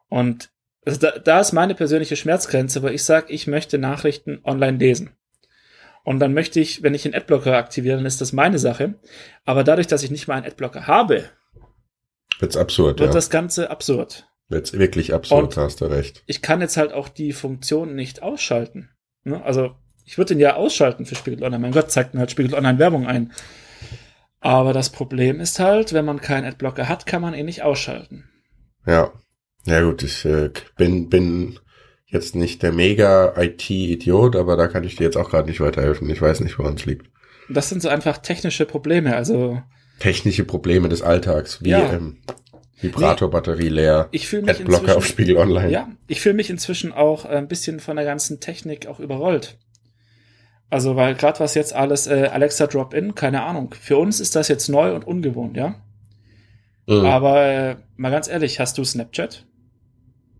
[0.09, 0.51] Und
[0.85, 5.15] also da, da ist meine persönliche Schmerzgrenze, wo ich sage, ich möchte Nachrichten online lesen.
[6.03, 8.95] Und dann möchte ich, wenn ich einen Adblocker aktiviere, dann ist das meine Sache.
[9.45, 11.29] Aber dadurch, dass ich nicht mal einen Adblocker habe,
[12.39, 13.13] Wird's absurd, wird ja.
[13.13, 14.27] das Ganze absurd.
[14.51, 16.23] Wird's wirklich absurd, Und- hast du recht.
[16.27, 18.89] ich kann jetzt halt auch die Funktion nicht ausschalten.
[19.23, 19.41] Ne?
[19.43, 21.61] Also ich würde den ja ausschalten für Spiegel Online.
[21.61, 23.31] Mein Gott, zeigt mir halt Spiegel Online Werbung ein.
[24.39, 28.25] Aber das Problem ist halt, wenn man keinen Adblocker hat, kann man ihn nicht ausschalten.
[28.85, 29.11] Ja.
[29.65, 31.59] Ja gut, ich äh, bin, bin
[32.07, 36.09] jetzt nicht der mega IT-Idiot, aber da kann ich dir jetzt auch gerade nicht weiterhelfen.
[36.09, 37.05] Ich weiß nicht, woran es liegt.
[37.47, 39.15] Das sind so einfach technische Probleme.
[39.15, 39.61] Also
[39.99, 41.93] Technische Probleme des Alltags, wie Ja.
[41.93, 42.17] ähm,
[42.81, 45.71] Vibratorbatterie leer, ich fühle mich Adblocker auf inzwischen, Spiegel Online.
[45.71, 49.57] ja, ich fühle mich inzwischen auch äh, ein bisschen von der ganzen Technik auch überrollt.
[50.69, 53.73] Also weil gerade was jetzt alles äh, Alexa Drop-in, keine Ahnung.
[53.79, 55.75] Für uns ist das jetzt neu und ungewohnt, ja.
[56.87, 57.05] Mhm.
[57.05, 59.45] Aber äh, mal ganz ehrlich, hast du Snapchat?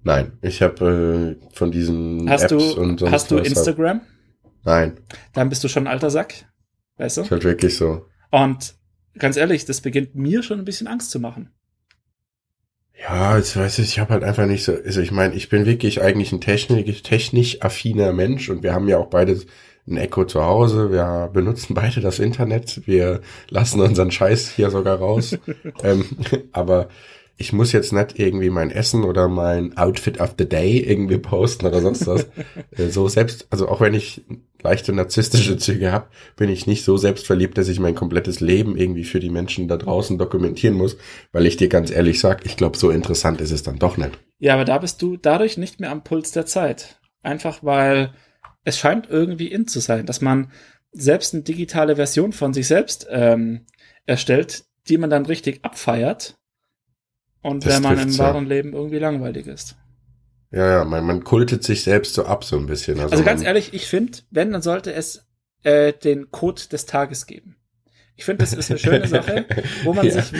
[0.03, 4.01] Nein, ich habe äh, von diesen Hast Apps du, und sonst hast du hab- Instagram?
[4.63, 4.99] Nein,
[5.33, 6.45] Dann bist du schon ein alter Sack.
[6.97, 7.21] Weißt du?
[7.21, 8.05] ist halt wirklich so.
[8.29, 8.75] Und
[9.17, 11.51] ganz ehrlich, das beginnt mir schon ein bisschen Angst zu machen.
[13.01, 15.65] Ja, jetzt weiß ich, ich habe halt einfach nicht so, also ich meine, ich bin
[15.65, 19.39] wirklich eigentlich ein technisch, technisch affiner Mensch und wir haben ja auch beide
[19.87, 24.99] ein Echo zu Hause, wir benutzen beide das Internet, wir lassen unseren Scheiß hier sogar
[24.99, 25.35] raus.
[25.83, 26.05] ähm,
[26.51, 26.89] aber
[27.41, 31.65] ich muss jetzt nicht irgendwie mein Essen oder mein Outfit of the Day irgendwie posten
[31.65, 32.27] oder sonst was.
[32.77, 34.21] Äh, so selbst, also auch wenn ich
[34.61, 39.03] leichte narzisstische Züge habe, bin ich nicht so selbstverliebt, dass ich mein komplettes Leben irgendwie
[39.03, 40.97] für die Menschen da draußen dokumentieren muss,
[41.31, 44.19] weil ich dir ganz ehrlich sag, ich glaube, so interessant ist es dann doch nicht.
[44.39, 46.99] Ja, aber da bist du dadurch nicht mehr am Puls der Zeit.
[47.23, 48.13] Einfach weil
[48.63, 50.51] es scheint irgendwie in zu sein, dass man
[50.91, 53.65] selbst eine digitale Version von sich selbst ähm,
[54.05, 56.35] erstellt, die man dann richtig abfeiert.
[57.41, 59.75] Und Das wenn man im wahren Leben irgendwie langweilig ist.
[60.51, 62.99] Ja, ja, man, man kultet sich selbst so ab so ein bisschen.
[62.99, 65.25] Also, Also ganz ehrlich, ich finde, wenn, dann sollte es
[65.63, 67.55] äh, den Code des Tages geben.
[68.17, 69.45] Ich finde, das ist eine schöne Sache,
[69.83, 70.21] wo man Ja.
[70.21, 70.31] sich,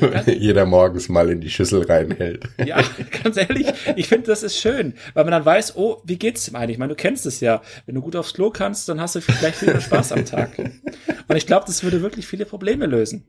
[0.00, 2.48] ganz, jeder morgens mal in die Schüssel reinhält.
[2.64, 2.82] ja,
[3.22, 3.66] ganz ehrlich,
[3.96, 6.74] ich finde, das ist schön, weil man dann weiß, oh, wie geht's ihm eigentlich?
[6.76, 7.60] Ich meine, du kennst es ja.
[7.84, 10.56] Wenn du gut aufs Klo kannst, dann hast du vielleicht viel mehr Spaß am Tag.
[10.58, 13.26] Und ich glaube, das würde wirklich viele Probleme lösen.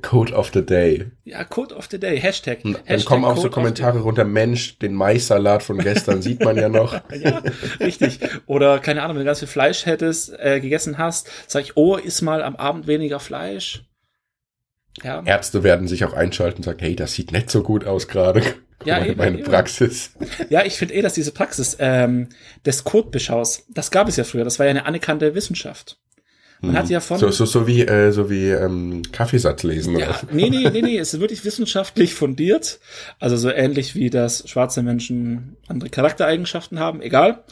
[0.00, 1.10] Code of the Day.
[1.24, 2.64] Ja, Code of the Day, Hashtag.
[2.64, 6.42] Und dann Hashtag kommen auch Code so Kommentare runter, Mensch, den Maissalat von gestern sieht
[6.42, 6.94] man ja noch.
[7.14, 7.42] Ja,
[7.80, 8.18] richtig.
[8.46, 11.96] Oder keine Ahnung, wenn du ganz viel Fleisch hättest, äh, gegessen hast, sag ich, oh,
[11.96, 13.84] iss mal am Abend weniger Fleisch.
[15.02, 18.08] Ja, Ärzte werden sich auch einschalten und sagen, hey, das sieht nicht so gut aus
[18.08, 18.42] gerade.
[18.84, 19.44] Ja, in eben, meine eben.
[19.44, 20.12] Praxis.
[20.48, 22.28] ja ich finde eh, dass diese Praxis ähm,
[22.64, 25.98] des Codebeschaus, das gab es ja früher, das war ja eine anerkannte Wissenschaft.
[26.60, 29.98] Man hat ja von So, so, so wie, äh, so wie ähm, Kaffeesatz lesen.
[29.98, 30.20] Ja, Oder?
[30.32, 32.80] nee, nee, nee, nee, es ist wirklich wissenschaftlich fundiert.
[33.20, 37.44] Also so ähnlich wie das schwarze Menschen andere Charaktereigenschaften haben, egal.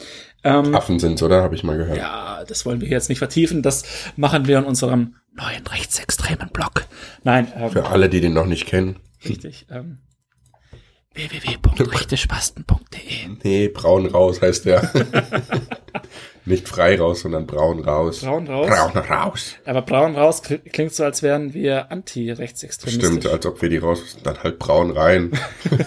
[0.43, 1.41] Ähm, Affen sind's, oder?
[1.43, 1.97] Habe ich mal gehört.
[1.97, 3.61] ja, das wollen wir jetzt nicht vertiefen.
[3.61, 3.83] Das
[4.15, 6.85] machen wir in unserem neuen rechtsextremen Blog.
[7.23, 8.97] Nein, ähm, Für alle, die den noch nicht kennen.
[9.27, 9.67] richtig.
[9.69, 9.99] Ähm,
[11.13, 14.81] www.rechtespasten.de Nee, braun raus heißt der.
[16.45, 18.21] nicht frei raus, sondern braun raus.
[18.21, 18.67] Braun raus.
[18.67, 19.55] Braun raus.
[19.65, 23.05] Aber braun raus kl- klingt so, als wären wir anti-rechtsextremistisch.
[23.07, 25.31] Stimmt, als ob wir die raus, dann halt braun rein.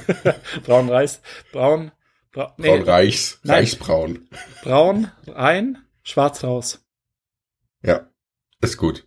[0.64, 1.20] Braun Reis,
[1.52, 1.92] braun,
[2.32, 3.56] bra nee, Braun reichs, Nein.
[3.56, 4.28] reichsbraun.
[4.62, 6.82] braun rein, schwarz raus.
[7.82, 8.08] Ja,
[8.62, 9.06] ist gut.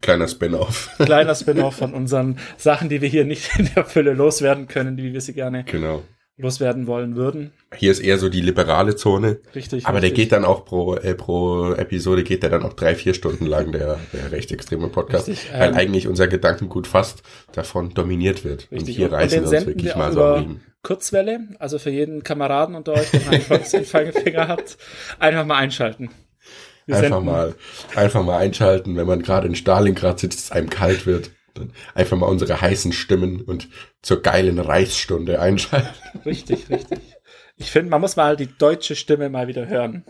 [0.00, 0.90] Kleiner Spin-off.
[0.98, 5.12] Kleiner Spin-off von unseren Sachen, die wir hier nicht in der Fülle loswerden können, wie
[5.12, 6.04] wir sie gerne genau.
[6.38, 7.50] Loswerden wollen würden.
[7.76, 9.40] Hier ist eher so die liberale Zone.
[9.54, 9.86] Richtig.
[9.86, 10.24] Aber der richtig.
[10.24, 13.72] geht dann auch pro, äh, pro Episode geht der dann auch drei, vier Stunden lang,
[13.72, 15.28] der, der rechtsextreme Podcast.
[15.28, 17.22] Richtig, weil ähm, eigentlich unser Gedankengut fast
[17.52, 18.68] davon dominiert wird.
[18.70, 18.96] Und Richtig.
[18.96, 20.60] hier Und reißen wir uns wirklich wir mal so am Riemen.
[20.82, 24.78] Kurzwelle, also für jeden Kameraden unter euch, der einen Volksinfallfinger hat,
[25.18, 26.10] einfach mal einschalten.
[26.86, 27.54] Wir Einfach senden- mal,
[27.96, 31.32] einfach mal einschalten, wenn man gerade in Stalingrad sitzt, es einem kalt wird.
[31.94, 33.68] Einfach mal unsere heißen Stimmen und
[34.02, 35.88] zur geilen Reichsstunde einschalten.
[36.24, 36.98] Richtig, richtig.
[37.56, 40.04] Ich finde, man muss mal die deutsche Stimme mal wieder hören.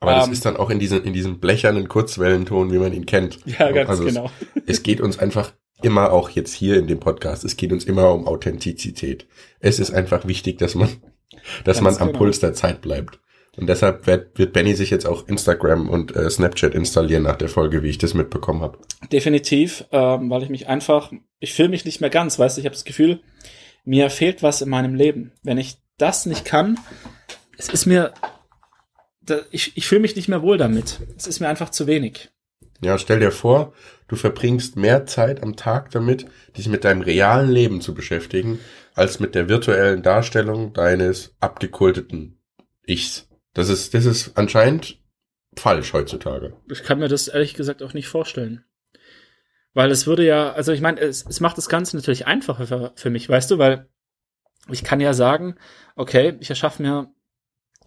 [0.00, 0.32] Aber das Ähm.
[0.32, 3.38] ist dann auch in diesem, in diesem blechernen Kurzwellenton, wie man ihn kennt.
[3.46, 4.30] Ja, ganz Also es- genau.
[4.66, 8.12] Es geht uns einfach immer auch jetzt hier in dem Podcast, es geht uns immer
[8.12, 9.26] um Authentizität.
[9.60, 10.88] Es ist einfach wichtig, dass man,
[11.64, 12.18] dass Ganz man am genau.
[12.18, 13.20] Puls der Zeit bleibt.
[13.58, 17.48] Und deshalb wird, wird Benny sich jetzt auch Instagram und äh, Snapchat installieren nach der
[17.48, 18.78] Folge, wie ich das mitbekommen habe.
[19.10, 22.66] Definitiv, ähm, weil ich mich einfach, ich fühle mich nicht mehr ganz, weißt du, ich
[22.66, 23.20] habe das Gefühl,
[23.84, 25.32] mir fehlt was in meinem Leben.
[25.42, 26.78] Wenn ich das nicht kann,
[27.56, 28.12] es ist mir,
[29.22, 31.00] da, ich, ich fühle mich nicht mehr wohl damit.
[31.16, 32.30] Es ist mir einfach zu wenig.
[32.80, 33.72] Ja, stell dir vor,
[34.06, 38.60] du verbringst mehr Zeit am Tag damit, dich mit deinem realen Leben zu beschäftigen,
[38.94, 42.38] als mit der virtuellen Darstellung deines abgekulteten
[42.86, 43.27] Ichs.
[43.58, 45.00] Das ist, das ist anscheinend
[45.56, 46.52] falsch heutzutage.
[46.70, 48.62] Ich kann mir das ehrlich gesagt auch nicht vorstellen.
[49.74, 52.92] Weil es würde ja, also ich meine, es, es macht das Ganze natürlich einfacher für,
[52.94, 53.88] für mich, weißt du, weil
[54.70, 55.56] ich kann ja sagen,
[55.96, 57.12] okay, ich erschaffe mir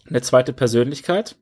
[0.06, 1.36] eine zweite Persönlichkeit,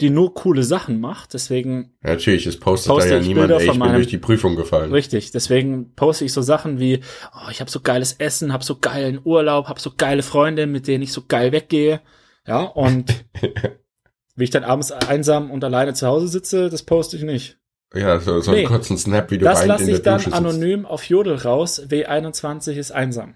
[0.00, 3.62] die nur coole Sachen macht, deswegen Ja, natürlich, es postet Poste da ja niemand, ey,
[3.66, 4.90] ich bin meinem- durch die Prüfung gefallen.
[4.92, 7.02] Richtig, deswegen poste ich so Sachen wie,
[7.34, 10.88] oh, ich habe so geiles Essen, habe so geilen Urlaub, habe so geile Freunde, mit
[10.88, 12.00] denen ich so geil weggehe.
[12.46, 13.24] Ja, und
[14.36, 17.58] wie ich dann abends einsam und alleine zu Hause sitze, das poste ich nicht.
[17.94, 18.58] Ja, so, so Nee.
[18.58, 20.36] einen kurzen Snap, wie du Das lasse ich dann Dusche sitzt.
[20.36, 21.82] anonym auf Jodel raus.
[21.88, 23.34] W21 ist einsam.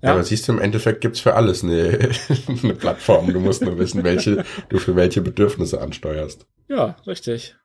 [0.00, 0.10] Ja.
[0.10, 2.10] Ja, aber siehst du, im Endeffekt gibt's für alles eine,
[2.62, 3.32] eine Plattform.
[3.32, 6.46] Du musst nur wissen, welche du für welche Bedürfnisse ansteuerst.
[6.68, 7.56] ja richtig.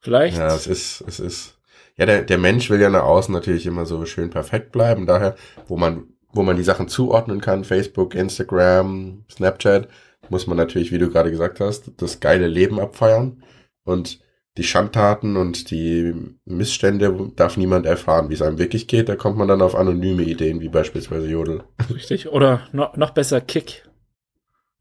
[0.00, 0.36] Vielleicht.
[0.38, 1.58] Ja, es ist, es ist.
[1.96, 5.06] Ja, der, der Mensch will ja nach außen natürlich immer so schön perfekt bleiben.
[5.06, 5.36] Daher,
[5.68, 9.88] wo man, wo man die Sachen zuordnen kann, Facebook, Instagram, Snapchat,
[10.28, 13.42] muss man natürlich, wie du gerade gesagt hast, das geile Leben abfeiern.
[13.84, 14.20] Und
[14.56, 16.14] die Schandtaten und die
[16.44, 19.08] Missstände darf niemand erfahren, wie es einem wirklich geht.
[19.08, 21.64] Da kommt man dann auf anonyme Ideen, wie beispielsweise Jodel.
[21.94, 22.28] richtig.
[22.28, 23.88] Oder noch, noch besser Kick.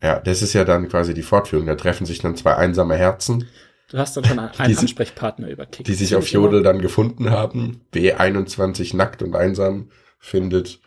[0.03, 1.65] Ja, das ist ja dann quasi die Fortführung.
[1.67, 3.47] Da treffen sich dann zwei einsame Herzen
[3.91, 5.85] Du hast dann schon einen Die Ansprechpartner über Kick.
[5.85, 7.81] die sich auf Jodel dann gefunden haben.
[7.93, 10.79] B21 nackt und einsam findet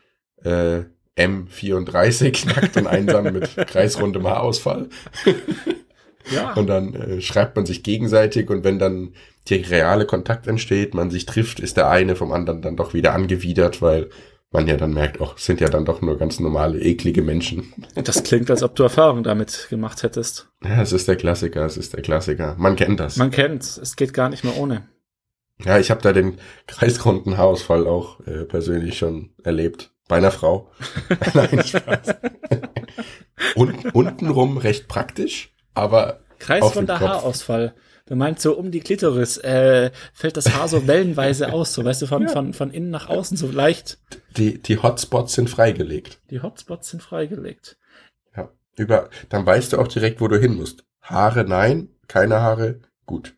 [0.45, 0.85] äh,
[1.17, 4.89] M34 nackt und einsam mit kreisrundem Haarausfall.
[6.31, 9.13] Ja, Und dann äh, schreibt man sich gegenseitig und wenn dann
[9.51, 13.13] der reale Kontakt entsteht, man sich trifft, ist der eine vom anderen dann doch wieder
[13.13, 14.09] angewidert, weil
[14.51, 17.75] man ja dann merkt, auch sind ja dann doch nur ganz normale, eklige Menschen.
[17.95, 20.49] das klingt, als ob du Erfahrung damit gemacht hättest.
[20.65, 22.55] Ja, es ist der Klassiker, es ist der Klassiker.
[22.57, 23.17] Man kennt das.
[23.17, 23.77] Man kennt's.
[23.77, 24.89] Es geht gar nicht mehr ohne.
[25.65, 29.94] Ja, ich habe da den kreisrunden Haarausfall auch äh, persönlich schon erlebt.
[30.09, 30.71] Bei einer Frau.
[31.35, 32.15] Nein, Spaß.
[33.55, 37.01] Und untenrum recht praktisch, aber Kreisrunder Auf den Kopf.
[37.01, 37.75] Haarausfall.
[38.07, 42.03] Du meinst so um die Klitoris äh, fällt das Haar so wellenweise aus, so weißt
[42.03, 43.99] du, von, von, von innen nach außen so leicht.
[44.37, 46.21] die, die Hotspots sind freigelegt.
[46.31, 47.79] Die Hotspots sind freigelegt.
[48.37, 48.51] Ja.
[48.77, 50.85] Über, dann weißt du auch direkt, wo du hin musst.
[51.01, 53.35] Haare nein, keine Haare, gut.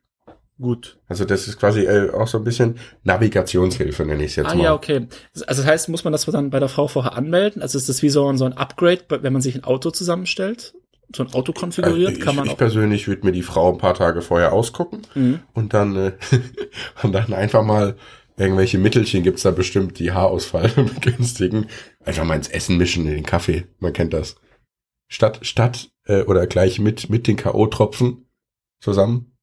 [0.59, 0.99] Gut.
[1.07, 4.55] Also das ist quasi äh, auch so ein bisschen Navigationshilfe, nenne ich es jetzt ah
[4.55, 4.65] mal.
[4.65, 5.07] ja, okay.
[5.35, 7.61] Also das heißt, muss man das dann bei der Frau vorher anmelden?
[7.63, 10.75] Also ist das wie so ein, so ein Upgrade, wenn man sich ein Auto zusammenstellt?
[11.15, 12.57] So ein Auto konfiguriert, Also kann ich, man ich auch.
[12.57, 15.41] persönlich würde mir die Frau ein paar Tage vorher ausgucken Mhm.
[15.53, 16.13] und dann äh,
[17.03, 17.97] und dann einfach mal
[18.39, 20.69] irgendwelche Mittelchen gibt's da bestimmt, die Haarausfall
[21.01, 21.67] begünstigen.
[22.05, 23.67] Einfach mal ins Essen mischen, in den Kaffee.
[23.79, 24.37] Man kennt das.
[25.09, 28.27] Statt statt äh, oder gleich mit mit den KO-Tropfen
[28.81, 29.36] zusammen.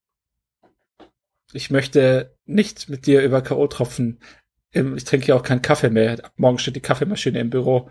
[1.53, 4.17] Ich möchte nicht mit dir über K.O.-Tropfen.
[4.73, 6.13] ähm, Ich trinke ja auch keinen Kaffee mehr.
[6.23, 7.89] Ab morgen steht die Kaffeemaschine im Büro.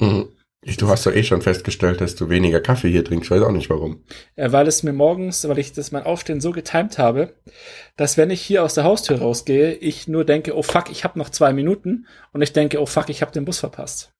[0.00, 0.28] Mhm.
[0.62, 3.26] Ich- Du hast doch eh schon festgestellt, dass du weniger Kaffee hier trinkst.
[3.26, 4.02] Ich weiß auch nicht warum.
[4.34, 7.34] Äh, weil es mir morgens, weil ich das mein Aufstehen so getimt habe,
[7.96, 11.18] dass wenn ich hier aus der Haustür rausgehe, ich nur denke, oh fuck, ich habe
[11.18, 14.12] noch zwei Minuten und ich denke, oh fuck, ich habe den Bus verpasst.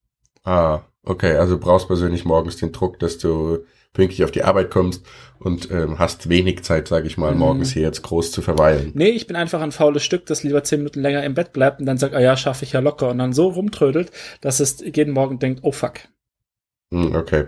[0.45, 1.33] Ah, okay.
[1.37, 3.65] Also du brauchst persönlich morgens den Druck, dass du
[3.97, 5.05] pünktlich auf die Arbeit kommst
[5.39, 7.39] und ähm, hast wenig Zeit, sage ich mal, Mhm.
[7.41, 8.93] morgens hier jetzt groß zu verweilen.
[8.95, 11.81] Nee, ich bin einfach ein faules Stück, das lieber zehn Minuten länger im Bett bleibt
[11.81, 14.79] und dann sagt, ah ja, schaffe ich ja locker und dann so rumtrödelt, dass es
[14.81, 15.95] jeden Morgen denkt, oh fuck.
[16.93, 17.47] Hm, okay.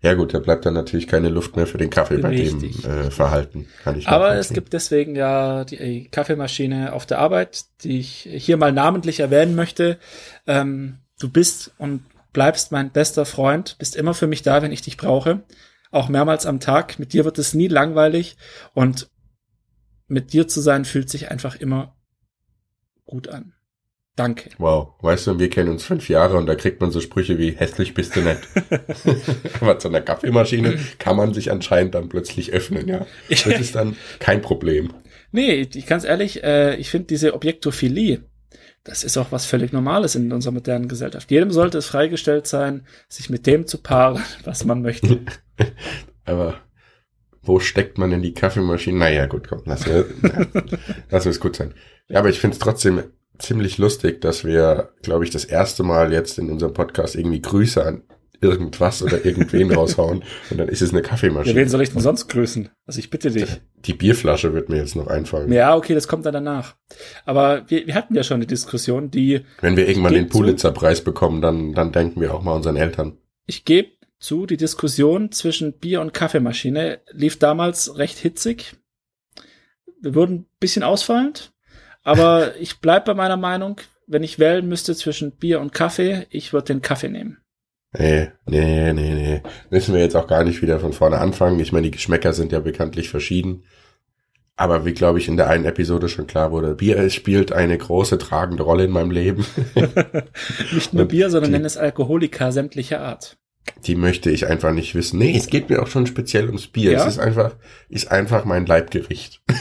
[0.00, 2.82] Ja gut, da bleibt dann natürlich keine Luft mehr für den Kaffee bei Richtig.
[2.82, 3.66] dem äh, Verhalten.
[3.82, 8.28] Kann ich Aber es gibt deswegen ja die äh, Kaffeemaschine auf der Arbeit, die ich
[8.30, 9.98] hier mal namentlich erwähnen möchte.
[10.46, 12.02] Ähm, du bist und
[12.38, 15.42] bleibst mein bester Freund, bist immer für mich da, wenn ich dich brauche.
[15.90, 17.00] Auch mehrmals am Tag.
[17.00, 18.36] Mit dir wird es nie langweilig
[18.74, 19.10] und
[20.06, 21.96] mit dir zu sein fühlt sich einfach immer
[23.06, 23.54] gut an.
[24.14, 24.50] Danke.
[24.58, 27.50] Wow, weißt du, wir kennen uns fünf Jahre und da kriegt man so Sprüche wie
[27.50, 28.38] hässlich bist du nicht.
[29.60, 33.04] Aber zu einer Kaffeemaschine kann man sich anscheinend dann plötzlich öffnen, ja.
[33.28, 34.92] Das ist dann kein Problem.
[35.32, 38.27] Nee, ich ganz ehrlich, äh, ich finde diese Objektophilie,
[38.88, 41.30] das ist auch was völlig Normales in unserer modernen Gesellschaft.
[41.30, 45.20] Jedem sollte es freigestellt sein, sich mit dem zu paaren, was man möchte.
[46.24, 46.54] Aber
[47.42, 48.98] wo steckt man denn die Kaffeemaschine?
[48.98, 50.06] Naja, gut, komm, lass, wir-
[51.10, 51.74] lass es gut sein.
[52.08, 53.02] Ja, aber ich finde es trotzdem
[53.38, 57.84] ziemlich lustig, dass wir, glaube ich, das erste Mal jetzt in unserem Podcast irgendwie Grüße
[57.84, 58.02] an
[58.40, 61.56] irgendwas oder irgendwen raushauen und dann ist es eine Ja, Kaffeemaschine.
[61.56, 62.68] wen soll ich denn sonst grüßen?
[62.86, 63.60] Also ich bitte dich.
[63.84, 65.52] Die Bierflasche wird mir jetzt noch einfallen.
[65.52, 66.76] Ja, okay, das kommt dann danach.
[67.24, 71.40] Aber wir, wir hatten ja schon eine Diskussion, die, Wenn wir irgendwann den Pulitzer-Preis bekommen,
[71.40, 73.18] dann, dann denken wir auch mal unseren Eltern.
[73.46, 78.74] ich gebe zu, die Diskussion zwischen Bier und Kaffeemaschine lief damals recht hitzig.
[80.00, 81.52] Wir wurden ein bisschen ausfallend,
[82.02, 86.52] aber ich bleib bei meiner Meinung, wenn ich wählen müsste zwischen Bier und Kaffee, ich
[86.52, 87.38] würde den Kaffee nehmen.
[87.96, 89.42] Nee, nee, nee, nee.
[89.70, 91.58] Müssen wir jetzt auch gar nicht wieder von vorne anfangen.
[91.60, 93.64] Ich meine, die Geschmäcker sind ja bekanntlich verschieden.
[94.56, 98.18] Aber wie, glaube ich, in der einen Episode schon klar wurde, Bier spielt eine große
[98.18, 99.46] tragende Rolle in meinem Leben.
[100.72, 103.38] Nicht nur Bier, sondern nenn es Alkoholiker sämtlicher Art.
[103.86, 105.18] Die möchte ich einfach nicht wissen.
[105.18, 106.92] Nee, es geht mir auch schon speziell ums Bier.
[106.92, 107.00] Ja?
[107.00, 107.54] Es ist einfach,
[107.88, 109.42] ist einfach mein Leibgericht.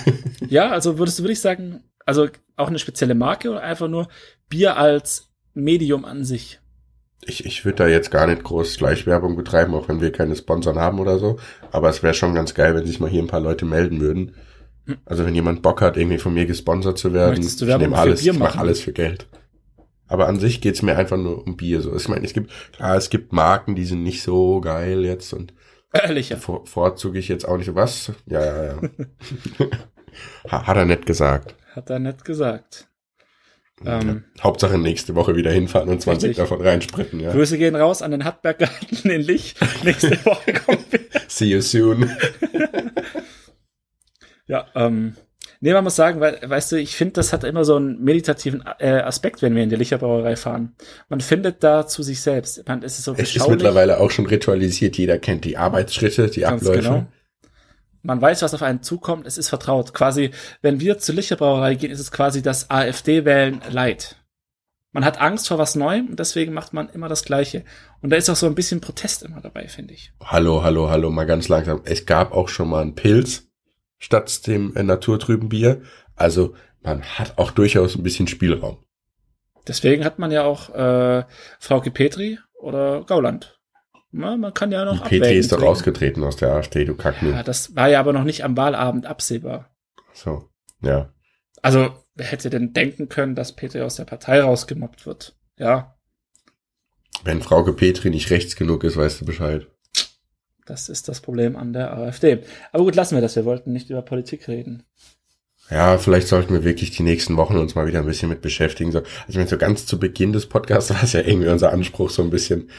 [0.50, 4.08] Ja, also würdest du, würde ich sagen, also auch eine spezielle Marke oder einfach nur
[4.48, 6.62] Bier als Medium an sich?
[7.26, 10.80] Ich, ich würde da jetzt gar nicht groß Schleichwerbung betreiben, auch wenn wir keine Sponsoren
[10.80, 11.38] haben oder so.
[11.72, 14.36] Aber es wäre schon ganz geil, wenn sich mal hier ein paar Leute melden würden.
[15.06, 18.40] Also wenn jemand Bock hat, irgendwie von mir gesponsert zu werden, ich nehme alles, ich
[18.40, 19.28] mache alles für Geld.
[20.08, 21.82] Aber an sich geht's mir einfach nur um Bier.
[21.82, 25.34] So, ich meine, es gibt klar, es gibt Marken, die sind nicht so geil jetzt
[25.34, 25.54] und
[25.92, 26.38] Ehrlicher.
[26.38, 27.76] vor, vorzuge ich jetzt auch nicht.
[27.76, 28.14] Was?
[28.26, 28.78] Ja, ja, ja.
[30.50, 31.56] Ha- Hat er nicht gesagt.
[31.76, 32.88] Hat er nett gesagt.
[33.86, 34.44] Ähm, ja.
[34.44, 36.44] Hauptsache nächste Woche wieder hinfahren und 20 Richtig.
[36.44, 37.20] davon reinspritten.
[37.20, 37.32] Ja.
[37.32, 39.56] Grüße gehen raus an den Hartberggarten in Lich.
[39.84, 41.00] Nächste Woche kommen wir.
[41.28, 42.10] See you soon.
[44.50, 45.16] Ja, ähm,
[45.60, 48.64] nee, man muss sagen, weil, weißt du, ich finde, das hat immer so einen meditativen
[48.80, 50.76] äh, Aspekt, wenn wir in die Licher Brauerei fahren.
[51.10, 52.66] Man findet da zu sich selbst.
[52.66, 54.98] Man, es ist so Es ist mittlerweile auch schon ritualisiert.
[54.98, 56.82] Jeder kennt die Arbeitsschritte, die Ganz Abläufe.
[56.82, 57.08] genau.
[58.08, 59.94] Man weiß, was auf einen zukommt, es ist vertraut.
[59.94, 60.32] Quasi,
[60.62, 64.16] wenn wir zur Licherbrauerei gehen, ist es quasi das AfD-Wählen Leid.
[64.94, 67.66] Man hat Angst vor was Neuem und deswegen macht man immer das Gleiche.
[68.02, 70.14] Und da ist auch so ein bisschen Protest immer dabei, finde ich.
[70.24, 71.82] Hallo, hallo, hallo, mal ganz langsam.
[71.84, 73.50] Es gab auch schon mal einen Pilz
[73.98, 75.82] statt dem äh, naturtrüben Bier.
[76.16, 78.78] Also man hat auch durchaus ein bisschen Spielraum.
[79.68, 81.26] Deswegen hat man ja auch äh,
[81.60, 83.57] Frauke Petri oder Gauland.
[84.12, 87.32] Na, man kann ja noch Die Petri ist doch rausgetreten aus der AfD, du Kacknu.
[87.32, 89.70] Ja, das war ja aber noch nicht am Wahlabend absehbar.
[90.14, 90.50] So,
[90.82, 91.14] ja.
[91.62, 95.36] Also, wer hätte denn denken können, dass Petri aus der Partei rausgemobbt wird?
[95.58, 95.98] Ja.
[97.24, 99.68] Wenn Frauke Petri nicht rechts genug ist, weißt du Bescheid.
[100.66, 102.44] Das ist das Problem an der AfD.
[102.72, 103.36] Aber gut, lassen wir das.
[103.36, 104.84] Wir wollten nicht über Politik reden.
[105.70, 108.92] Ja, vielleicht sollten wir wirklich die nächsten Wochen uns mal wieder ein bisschen mit beschäftigen.
[108.92, 111.74] So, also ich meine, so ganz zu Beginn des Podcasts war es ja irgendwie unser
[111.74, 112.70] Anspruch, so ein bisschen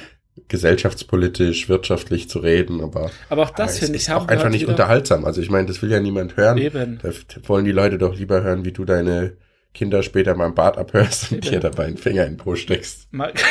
[0.49, 5.25] gesellschaftspolitisch, wirtschaftlich zu reden, aber, aber auch das finde ich auch einfach nicht unterhaltsam.
[5.25, 6.59] Also ich meine, das will ja niemand hören.
[6.59, 6.99] Eben.
[7.03, 7.11] Da
[7.49, 9.37] wollen die Leute doch lieber hören, wie du deine
[9.75, 11.51] Kinder später mal im Bad abhörst und Eben.
[11.51, 13.13] dir dabei einen Finger in den Po steckst.
[13.13, 13.33] Mal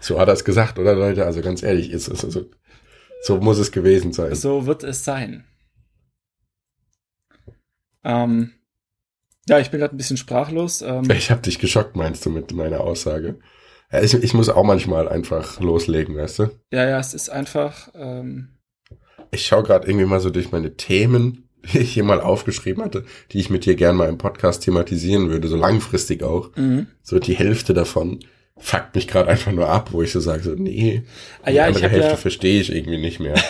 [0.00, 1.24] so hat er es gesagt, oder Leute?
[1.24, 2.50] Also ganz ehrlich, ist es so,
[3.22, 4.34] so muss es gewesen sein.
[4.34, 5.44] So wird es sein.
[8.04, 8.52] Ähm,
[9.48, 10.82] ja, ich bin gerade ein bisschen sprachlos.
[10.82, 13.38] Ähm, ich habe dich geschockt, meinst du, mit meiner Aussage?
[13.92, 16.50] Ja, ich, ich muss auch manchmal einfach loslegen, weißt du?
[16.72, 17.88] Ja, ja, es ist einfach.
[17.94, 18.48] Ähm,
[19.30, 23.04] ich schaue gerade irgendwie mal so durch meine Themen, die ich hier mal aufgeschrieben hatte,
[23.32, 26.50] die ich mit dir gern mal im Podcast thematisieren würde, so langfristig auch.
[26.56, 26.88] Mhm.
[27.02, 28.20] So die Hälfte davon
[28.58, 31.02] fuckt mich gerade einfach nur ab, wo ich so sage, so, nee,
[31.42, 33.34] ah, ja, die andere Hälfte ja verstehe ich irgendwie nicht mehr.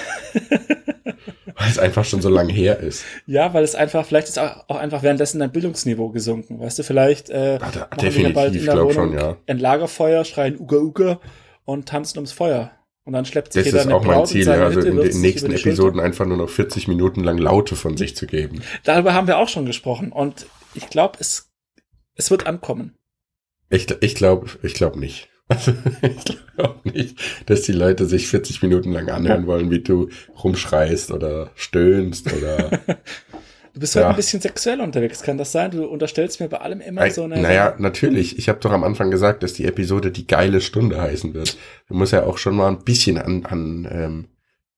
[1.57, 3.04] weil es einfach schon so lang her ist.
[3.26, 6.61] Ja, weil es einfach, vielleicht ist auch, einfach währenddessen dein Bildungsniveau gesunken.
[6.61, 9.36] Weißt du, vielleicht äh, ah, da, definitiv, bald in der Wohnung schon, ja.
[9.46, 11.20] ein Lagerfeuer, schreien Uga Uga
[11.64, 12.72] und tanzen ums Feuer.
[13.04, 15.52] Und dann schleppt sich das jeder ist auch mein Ziel, ja, also in den nächsten
[15.52, 18.62] Episoden einfach nur noch 40 Minuten lang Laute von sich zu geben.
[18.82, 21.52] Darüber haben wir auch schon gesprochen und ich glaube, es,
[22.16, 22.96] es wird ankommen.
[23.70, 25.28] Ich, ich glaube ich glaub nicht.
[25.49, 25.72] Also
[26.03, 26.24] ich
[26.57, 30.09] glaube nicht, dass die Leute sich 40 Minuten lang anhören wollen, wie du
[30.42, 32.80] rumschreist oder stöhnst oder.
[33.72, 34.01] Du bist ja.
[34.01, 35.70] heute ein bisschen sexuell unterwegs, kann das sein?
[35.70, 37.42] Du unterstellst mir bei allem immer so eine.
[37.42, 38.38] Naja, natürlich.
[38.38, 41.59] Ich habe doch am Anfang gesagt, dass die Episode die geile Stunde heißen wird.
[41.86, 44.28] Du musst ja auch schon mal ein bisschen an, an ähm,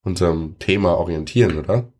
[0.02, 1.92] unserem Thema orientieren, oder?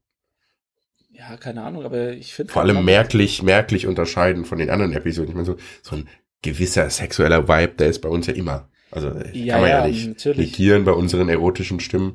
[1.10, 2.52] Ja, keine Ahnung, aber ich finde.
[2.52, 5.28] Vor allem merklich, merklich unterscheiden von den anderen Episoden.
[5.28, 6.08] Ich meine, so, so ein
[6.42, 8.68] gewisser sexueller Vibe, der ist bei uns ja immer.
[8.90, 10.52] Also ja, kann man ja, ja nicht natürlich.
[10.52, 12.14] negieren bei unseren erotischen Stimmen.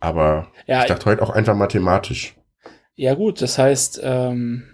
[0.00, 2.34] Aber ja, ich dachte heute auch einfach mathematisch.
[2.96, 4.64] Ja gut, das heißt, ähm,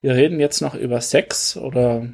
[0.00, 2.08] wir reden jetzt noch über Sex oder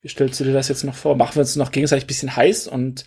[0.00, 1.16] wie stellst du dir das jetzt noch vor?
[1.16, 3.04] Machen wir uns noch gegenseitig ein bisschen heiß und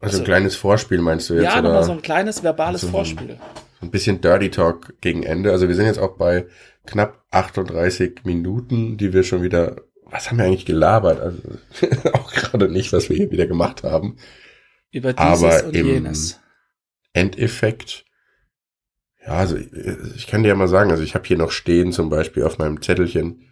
[0.00, 1.44] also, also ein kleines Vorspiel meinst du jetzt?
[1.44, 3.38] Ja, nochmal so ein kleines verbales also Vorspiel.
[3.80, 5.50] So ein bisschen Dirty Talk gegen Ende.
[5.50, 6.46] Also wir sind jetzt auch bei
[6.86, 9.76] knapp 38 Minuten, die wir schon wieder
[10.10, 11.20] was haben wir eigentlich gelabert?
[11.20, 11.38] Also,
[12.12, 14.16] auch gerade nicht, was wir hier wieder gemacht haben.
[14.90, 16.40] Über dieses Aber und im jenes.
[17.12, 18.04] Endeffekt,
[19.24, 22.10] ja, also ich kann dir ja mal sagen, also ich habe hier noch stehen zum
[22.10, 23.44] Beispiel auf meinem Zettelchen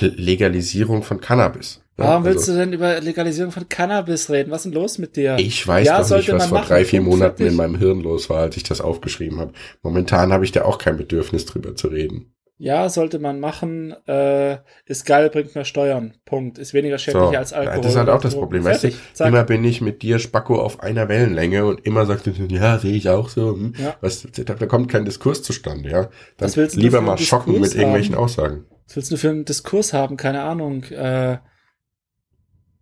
[0.00, 1.82] Legalisierung von Cannabis.
[1.96, 4.50] Warum willst also, du denn über Legalisierung von Cannabis reden?
[4.50, 5.36] Was ist denn los mit dir?
[5.38, 8.42] Ich weiß ja, doch nicht, was vor drei, vier Monaten in meinem Hirn los war,
[8.42, 9.52] als ich das aufgeschrieben habe.
[9.82, 14.58] Momentan habe ich da auch kein Bedürfnis drüber zu reden ja, sollte man machen, äh,
[14.84, 16.12] ist geil, bringt mehr Steuern.
[16.26, 16.58] Punkt.
[16.58, 17.80] Ist weniger schädlich so, als Alkohol.
[17.80, 18.92] Das ist halt auch das Problem, weißt du?
[19.14, 19.28] Zack.
[19.28, 22.92] Immer bin ich mit dir, Spacko, auf einer Wellenlänge und immer sagst du, ja, sehe
[22.92, 23.54] ich auch so.
[23.54, 23.72] Hm.
[23.78, 23.96] Ja.
[24.02, 26.10] Was, da, da kommt kein Diskurs zustande, ja.
[26.36, 28.24] Dann lieber mal schocken mit irgendwelchen haben?
[28.24, 28.66] Aussagen.
[28.86, 30.18] Was willst du für einen Diskurs haben?
[30.18, 30.84] Keine Ahnung.
[30.84, 31.38] Äh,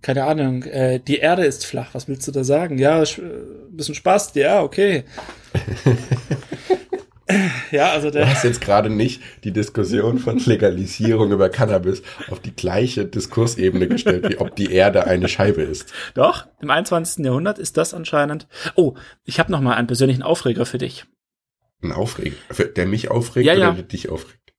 [0.03, 2.79] keine Ahnung, äh, die Erde ist flach, was willst du da sagen?
[2.79, 5.05] Ja, ein äh, bisschen Spaß, ja, okay.
[7.70, 8.24] Ja, also der.
[8.24, 13.89] Du hast jetzt gerade nicht die Diskussion von Legalisierung über Cannabis auf die gleiche Diskursebene
[13.89, 15.93] gestellt, wie ob die Erde eine Scheibe ist.
[16.14, 17.24] Doch, im 21.
[17.24, 18.49] Jahrhundert ist das anscheinend.
[18.76, 21.05] Oh, ich habe noch mal einen persönlichen Aufreger für dich.
[21.83, 22.37] Ein Aufreger,
[22.76, 23.72] der mich aufregt ja, ja.
[23.72, 24.55] oder dich aufregt?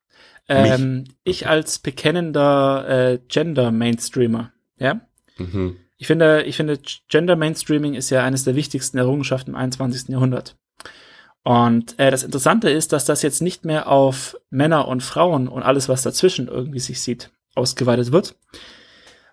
[0.47, 5.01] Ähm, ich als bekennender äh, Gender Mainstreamer, ja.
[5.37, 5.77] Mhm.
[5.97, 10.09] Ich finde, ich finde, Gender Mainstreaming ist ja eines der wichtigsten Errungenschaften im 21.
[10.09, 10.57] Jahrhundert.
[11.43, 15.63] Und äh, das Interessante ist, dass das jetzt nicht mehr auf Männer und Frauen und
[15.63, 18.35] alles, was dazwischen irgendwie sich sieht, ausgeweitet wird,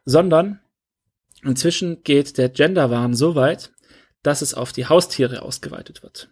[0.05, 0.61] sondern
[1.43, 3.73] inzwischen geht der Genderwahn so weit,
[4.23, 6.31] dass es auf die Haustiere ausgeweitet wird.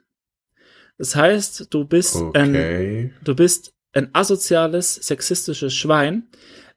[0.99, 2.39] Das heißt, du bist okay.
[2.39, 6.29] ein, du bist ein asoziales, sexistisches Schwein,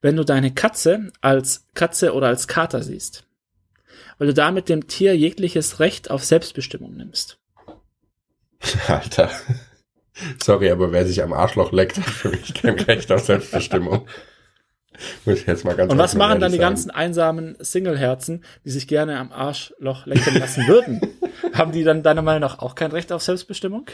[0.01, 3.25] wenn du deine Katze als Katze oder als Kater siehst.
[4.17, 7.39] Weil du damit dem Tier jegliches Recht auf Selbstbestimmung nimmst.
[8.87, 9.29] Alter.
[10.41, 14.07] Sorry, aber wer sich am Arschloch leckt, hat für mich kein Recht auf Selbstbestimmung.
[15.25, 16.69] Muss ich jetzt mal ganz Und was machen dann die sagen.
[16.69, 21.01] ganzen einsamen Single-Herzen, die sich gerne am Arschloch lecken lassen würden?
[21.53, 23.85] Haben die dann deiner Meinung nach auch kein Recht auf Selbstbestimmung?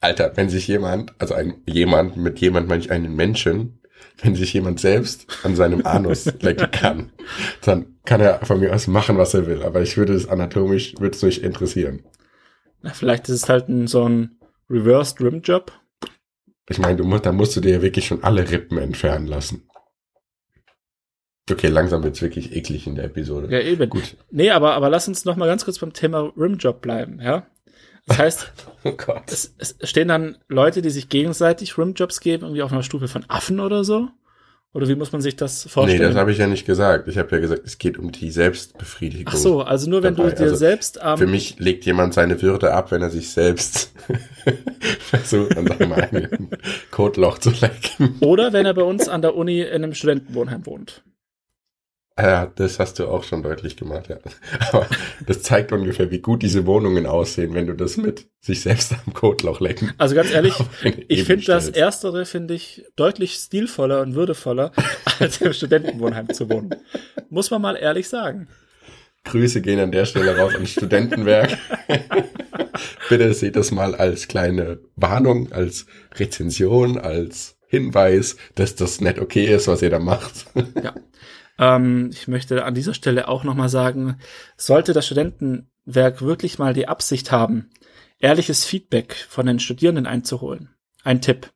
[0.00, 3.80] Alter, wenn sich jemand, also ein jemand, mit jemand meine ich einen Menschen,
[4.22, 7.12] wenn sich jemand selbst an seinem Anus lecken kann,
[7.62, 9.62] dann kann er von mir aus machen, was er will.
[9.62, 12.02] Aber ich würde es anatomisch, würde es mich interessieren.
[12.82, 15.72] Na, vielleicht ist es halt ein, so ein Reversed Rim Job.
[16.68, 19.68] Ich meine, musst, da musst du dir ja wirklich schon alle Rippen entfernen lassen.
[21.48, 23.48] Okay, langsam wird's wirklich eklig in der Episode.
[23.52, 23.88] Ja, eben.
[23.88, 24.16] Gut.
[24.30, 27.46] Nee, aber, aber lass uns noch mal ganz kurz beim Thema Rimjob bleiben, ja?
[28.06, 28.52] Das heißt,
[28.84, 28.94] oh
[29.26, 33.24] es, es stehen dann Leute, die sich gegenseitig Rimjobs geben, irgendwie auf einer Stufe von
[33.28, 34.08] Affen oder so?
[34.76, 36.02] Oder wie muss man sich das vorstellen?
[36.02, 37.08] Nee, das habe ich ja nicht gesagt.
[37.08, 39.32] Ich habe ja gesagt, es geht um die Selbstbefriedigung.
[39.34, 40.28] Ach so, also nur wenn dabei.
[40.28, 43.30] du dir also selbst ähm, Für mich legt jemand seine Würde ab, wenn er sich
[43.30, 43.90] selbst
[45.00, 46.50] versucht, an seinem eigenen
[46.90, 48.16] Kotloch zu lecken.
[48.20, 51.00] Oder wenn er bei uns an der Uni in einem Studentenwohnheim wohnt.
[52.18, 54.16] Ja, das hast du auch schon deutlich gemacht, ja.
[54.72, 54.86] Aber
[55.26, 59.12] das zeigt ungefähr, wie gut diese Wohnungen aussehen, wenn du das mit sich selbst am
[59.12, 59.92] Kotloch lecken.
[59.98, 60.54] Also ganz ehrlich,
[61.08, 64.72] ich finde das Erstere, finde ich, deutlich stilvoller und würdevoller,
[65.18, 66.74] als im Studentenwohnheim zu wohnen.
[67.28, 68.48] Muss man mal ehrlich sagen.
[69.24, 71.58] Grüße gehen an der Stelle raus ans Studentenwerk.
[73.10, 79.46] Bitte seht das mal als kleine Warnung, als Rezension, als Hinweis, dass das nicht okay
[79.46, 80.46] ist, was ihr da macht.
[80.82, 80.94] Ja.
[81.58, 84.18] Ähm, ich möchte an dieser Stelle auch nochmal sagen,
[84.56, 87.70] sollte das Studentenwerk wirklich mal die Absicht haben,
[88.18, 90.74] ehrliches Feedback von den Studierenden einzuholen.
[91.02, 91.52] Ein Tipp.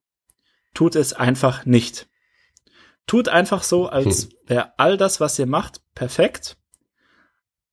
[0.75, 2.09] Tut es einfach nicht.
[3.07, 4.31] Tut einfach so, als hm.
[4.47, 6.57] wäre all das, was ihr macht, perfekt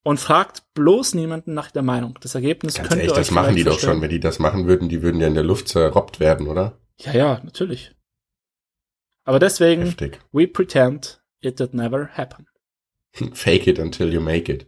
[0.07, 2.17] und fragt bloß niemanden nach der Meinung.
[2.21, 4.01] Das Ergebnis Ganz könnt ehrlich, das machen die doch schon.
[4.01, 6.79] Wenn die das machen würden, die würden ja in der Luft zerrobbt werden, oder?
[6.97, 7.93] Ja, ja, natürlich.
[9.25, 10.21] Aber deswegen, Heftig.
[10.31, 12.47] we pretend it did never happen.
[13.33, 14.67] Fake it until you make it.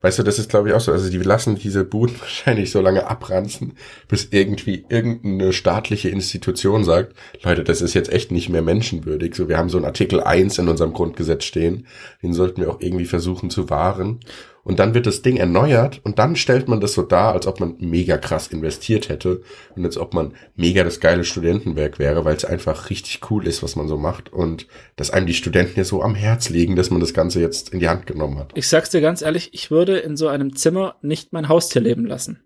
[0.00, 0.92] Weißt du, das ist glaube ich auch so.
[0.92, 7.14] Also die lassen diese Buden wahrscheinlich so lange abranzen, bis irgendwie irgendeine staatliche Institution sagt,
[7.42, 9.34] Leute, das ist jetzt echt nicht mehr menschenwürdig.
[9.34, 11.86] So, wir haben so einen Artikel 1 in unserem Grundgesetz stehen.
[12.22, 14.20] Den sollten wir auch irgendwie versuchen zu wahren
[14.64, 17.60] und dann wird das Ding erneuert und dann stellt man das so dar, als ob
[17.60, 19.42] man mega krass investiert hätte
[19.76, 23.62] und als ob man mega das geile Studentenwerk wäre, weil es einfach richtig cool ist,
[23.62, 26.90] was man so macht und dass einem die Studenten ja so am Herz liegen, dass
[26.90, 28.52] man das Ganze jetzt in die Hand genommen hat.
[28.54, 32.06] Ich sag's dir ganz ehrlich, ich würde in so einem Zimmer nicht mein Haustier leben
[32.06, 32.42] lassen.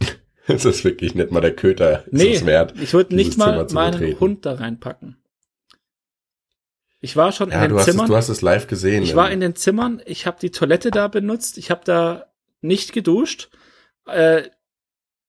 [0.46, 2.74] das ist wirklich nicht mal der Köter nee, wert.
[2.80, 5.16] Ich würde nicht mal meinen Hund da reinpacken.
[7.06, 8.06] Ich war schon ja, in den du Zimmern.
[8.06, 9.04] Es, du hast es live gesehen.
[9.04, 10.02] Ich war in den Zimmern.
[10.06, 11.56] Ich habe die Toilette da benutzt.
[11.56, 12.32] Ich habe da
[12.62, 13.48] nicht geduscht.
[14.06, 14.50] Äh,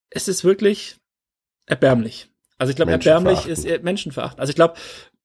[0.09, 0.95] es ist wirklich
[1.67, 2.31] erbärmlich.
[2.57, 4.39] Also ich glaube, erbärmlich ist Menschenverachten.
[4.39, 4.73] Also ich glaube,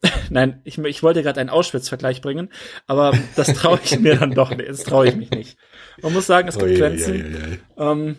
[0.29, 2.51] nein, ich, ich wollte gerade einen Auschwitz-Vergleich bringen,
[2.87, 4.69] aber das traue ich mir dann doch nicht.
[4.69, 5.57] Das traue ich mich nicht.
[6.03, 7.15] Man muss sagen, es gibt oh, Grenzen.
[7.15, 7.59] Je, je, je.
[7.79, 8.19] Ähm,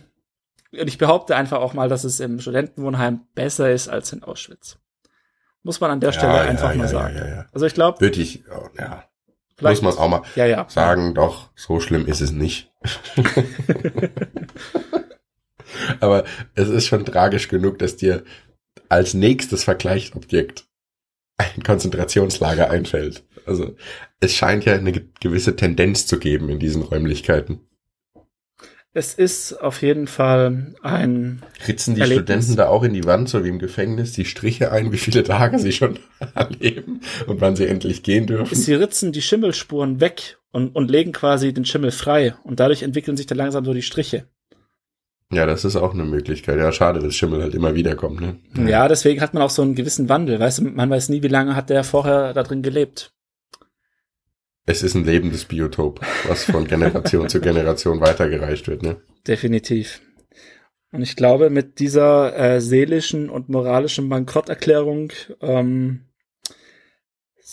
[0.71, 4.79] und ich behaupte einfach auch mal, dass es im Studentenwohnheim besser ist als in Auschwitz.
[5.63, 7.45] Muss man an der Stelle ja, einfach ja, mal ja, sagen.
[7.53, 8.01] Also ich glaube.
[8.01, 9.05] Würde ich, oh, ja.
[9.61, 10.65] Muss man auch mal ja, ja.
[10.67, 12.71] sagen, doch, so schlimm ist es nicht.
[15.99, 18.23] Aber es ist schon tragisch genug, dass dir
[18.89, 20.65] als nächstes Vergleichsobjekt
[21.37, 23.23] ein Konzentrationslager einfällt.
[23.45, 23.75] Also
[24.19, 27.61] es scheint ja eine gewisse Tendenz zu geben in diesen Räumlichkeiten.
[28.95, 31.41] Es ist auf jeden Fall ein.
[31.67, 32.25] Ritzen die Erlebnis.
[32.25, 35.23] Studenten da auch in die Wand, so wie im Gefängnis, die Striche ein, wie viele
[35.23, 35.97] Tage sie schon
[36.35, 38.55] erleben und wann sie endlich gehen dürfen?
[38.55, 43.17] Sie ritzen die Schimmelspuren weg und, und legen quasi den Schimmel frei und dadurch entwickeln
[43.17, 44.27] sich dann langsam so die Striche.
[45.31, 46.59] Ja, das ist auch eine Möglichkeit.
[46.59, 48.37] Ja, schade, dass Schimmel halt immer wieder kommt, ne?
[48.55, 48.63] Ja.
[48.63, 50.39] ja, deswegen hat man auch so einen gewissen Wandel.
[50.39, 53.12] Weißt du, man weiß nie, wie lange hat der vorher da drin gelebt.
[54.65, 59.01] Es ist ein lebendes Biotop, was von Generation zu Generation weitergereicht wird, ne?
[59.27, 60.01] Definitiv.
[60.91, 65.11] Und ich glaube, mit dieser äh, seelischen und moralischen Bankrotterklärung
[65.41, 66.05] ähm,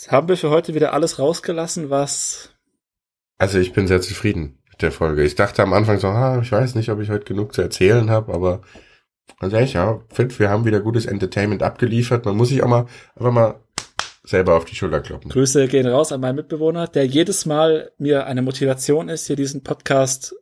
[0.09, 2.55] haben wir für heute wieder alles rausgelassen, was.
[3.39, 5.25] Also ich bin sehr zufrieden mit der Folge.
[5.25, 8.09] Ich dachte am Anfang so, ah, ich weiß nicht, ob ich heute genug zu erzählen
[8.11, 8.61] habe, aber
[9.41, 12.27] ganz ehrlich, ja, finde, wir haben wieder gutes Entertainment abgeliefert.
[12.27, 12.87] Man muss sich auch mal
[13.17, 13.61] einfach mal
[14.31, 15.31] selber auf die Schulter kloppen.
[15.31, 19.63] Grüße gehen raus an meinen Mitbewohner, der jedes Mal mir eine Motivation ist, hier diesen
[19.63, 20.35] Podcast,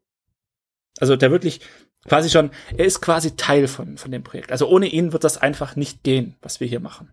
[0.99, 1.61] also der wirklich
[2.07, 4.53] quasi schon, er ist quasi Teil von, von dem Projekt.
[4.53, 7.11] Also ohne ihn wird das einfach nicht gehen, was wir hier machen.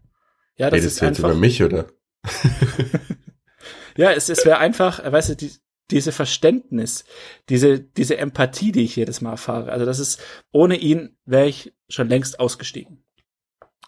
[0.58, 1.88] Ja, das Redest ist du jetzt einfach, über mich, oder?
[3.98, 5.52] ja, es, es wäre einfach, weißt du, die,
[5.92, 7.06] diese Verständnis,
[7.50, 9.72] diese, diese Empathie, die ich jedes Mal erfahre.
[9.72, 10.22] Also das ist,
[10.52, 13.04] ohne ihn wäre ich schon längst ausgestiegen.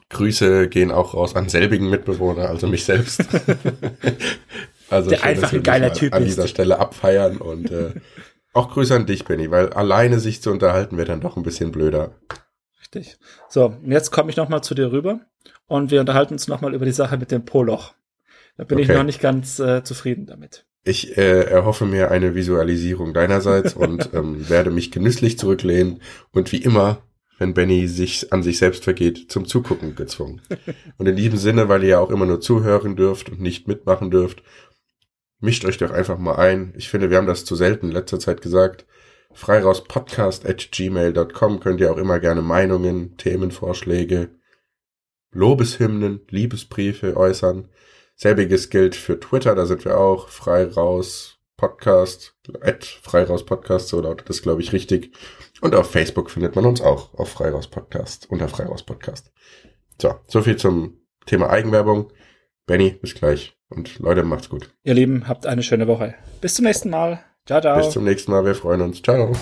[0.10, 3.22] Grüße gehen auch raus an selbigen Mitbewohner, also mich selbst.
[4.90, 7.92] also Der schön, einfach ein geiler Typ an dieser Stelle abfeiern und äh,
[8.54, 11.72] auch Grüße an dich, Benny, weil alleine sich zu unterhalten wäre dann doch ein bisschen
[11.72, 12.16] blöder.
[12.82, 13.18] Richtig.
[13.50, 15.20] So, und jetzt komme ich nochmal zu dir rüber
[15.68, 17.94] und wir unterhalten uns nochmal über die Sache mit dem Poloch.
[18.58, 18.92] Da bin okay.
[18.92, 20.66] ich noch nicht ganz äh, zufrieden damit.
[20.84, 26.02] Ich äh, erhoffe mir eine Visualisierung deinerseits und ähm, werde mich genüsslich zurücklehnen
[26.32, 27.04] und wie immer,
[27.38, 30.42] wenn Benny sich an sich selbst vergeht, zum Zugucken gezwungen.
[30.98, 34.12] Und in diesem Sinne, weil ihr ja auch immer nur zuhören dürft und nicht mitmachen
[34.12, 34.44] dürft,
[35.40, 36.74] mischt euch doch einfach mal ein.
[36.78, 38.86] Ich finde, wir haben das zu selten in letzter Zeit gesagt.
[39.34, 44.30] Freirauspodcast at gmail.com könnt ihr auch immer gerne Meinungen, Themenvorschläge,
[45.32, 47.70] Lobeshymnen, Liebesbriefe äußern.
[48.16, 50.30] Selbiges gilt für Twitter, da sind wir auch.
[50.30, 55.12] Freiraus Podcast, at Freiraus Podcast, so lautet das, glaube ich, richtig.
[55.62, 59.32] Und auf Facebook findet man uns auch auf Freiraus Podcast, unter Freiraus Podcast.
[60.00, 62.12] So, so viel zum Thema Eigenwerbung.
[62.68, 63.58] Benny, bis gleich.
[63.70, 64.70] Und Leute, macht's gut.
[64.84, 66.16] Ihr Lieben, habt eine schöne Woche.
[66.42, 67.24] Bis zum nächsten Mal.
[67.46, 67.78] Ciao, ciao.
[67.78, 68.46] Bis zum nächsten Mal.
[68.46, 69.02] Wir freuen uns.
[69.02, 69.34] Ciao.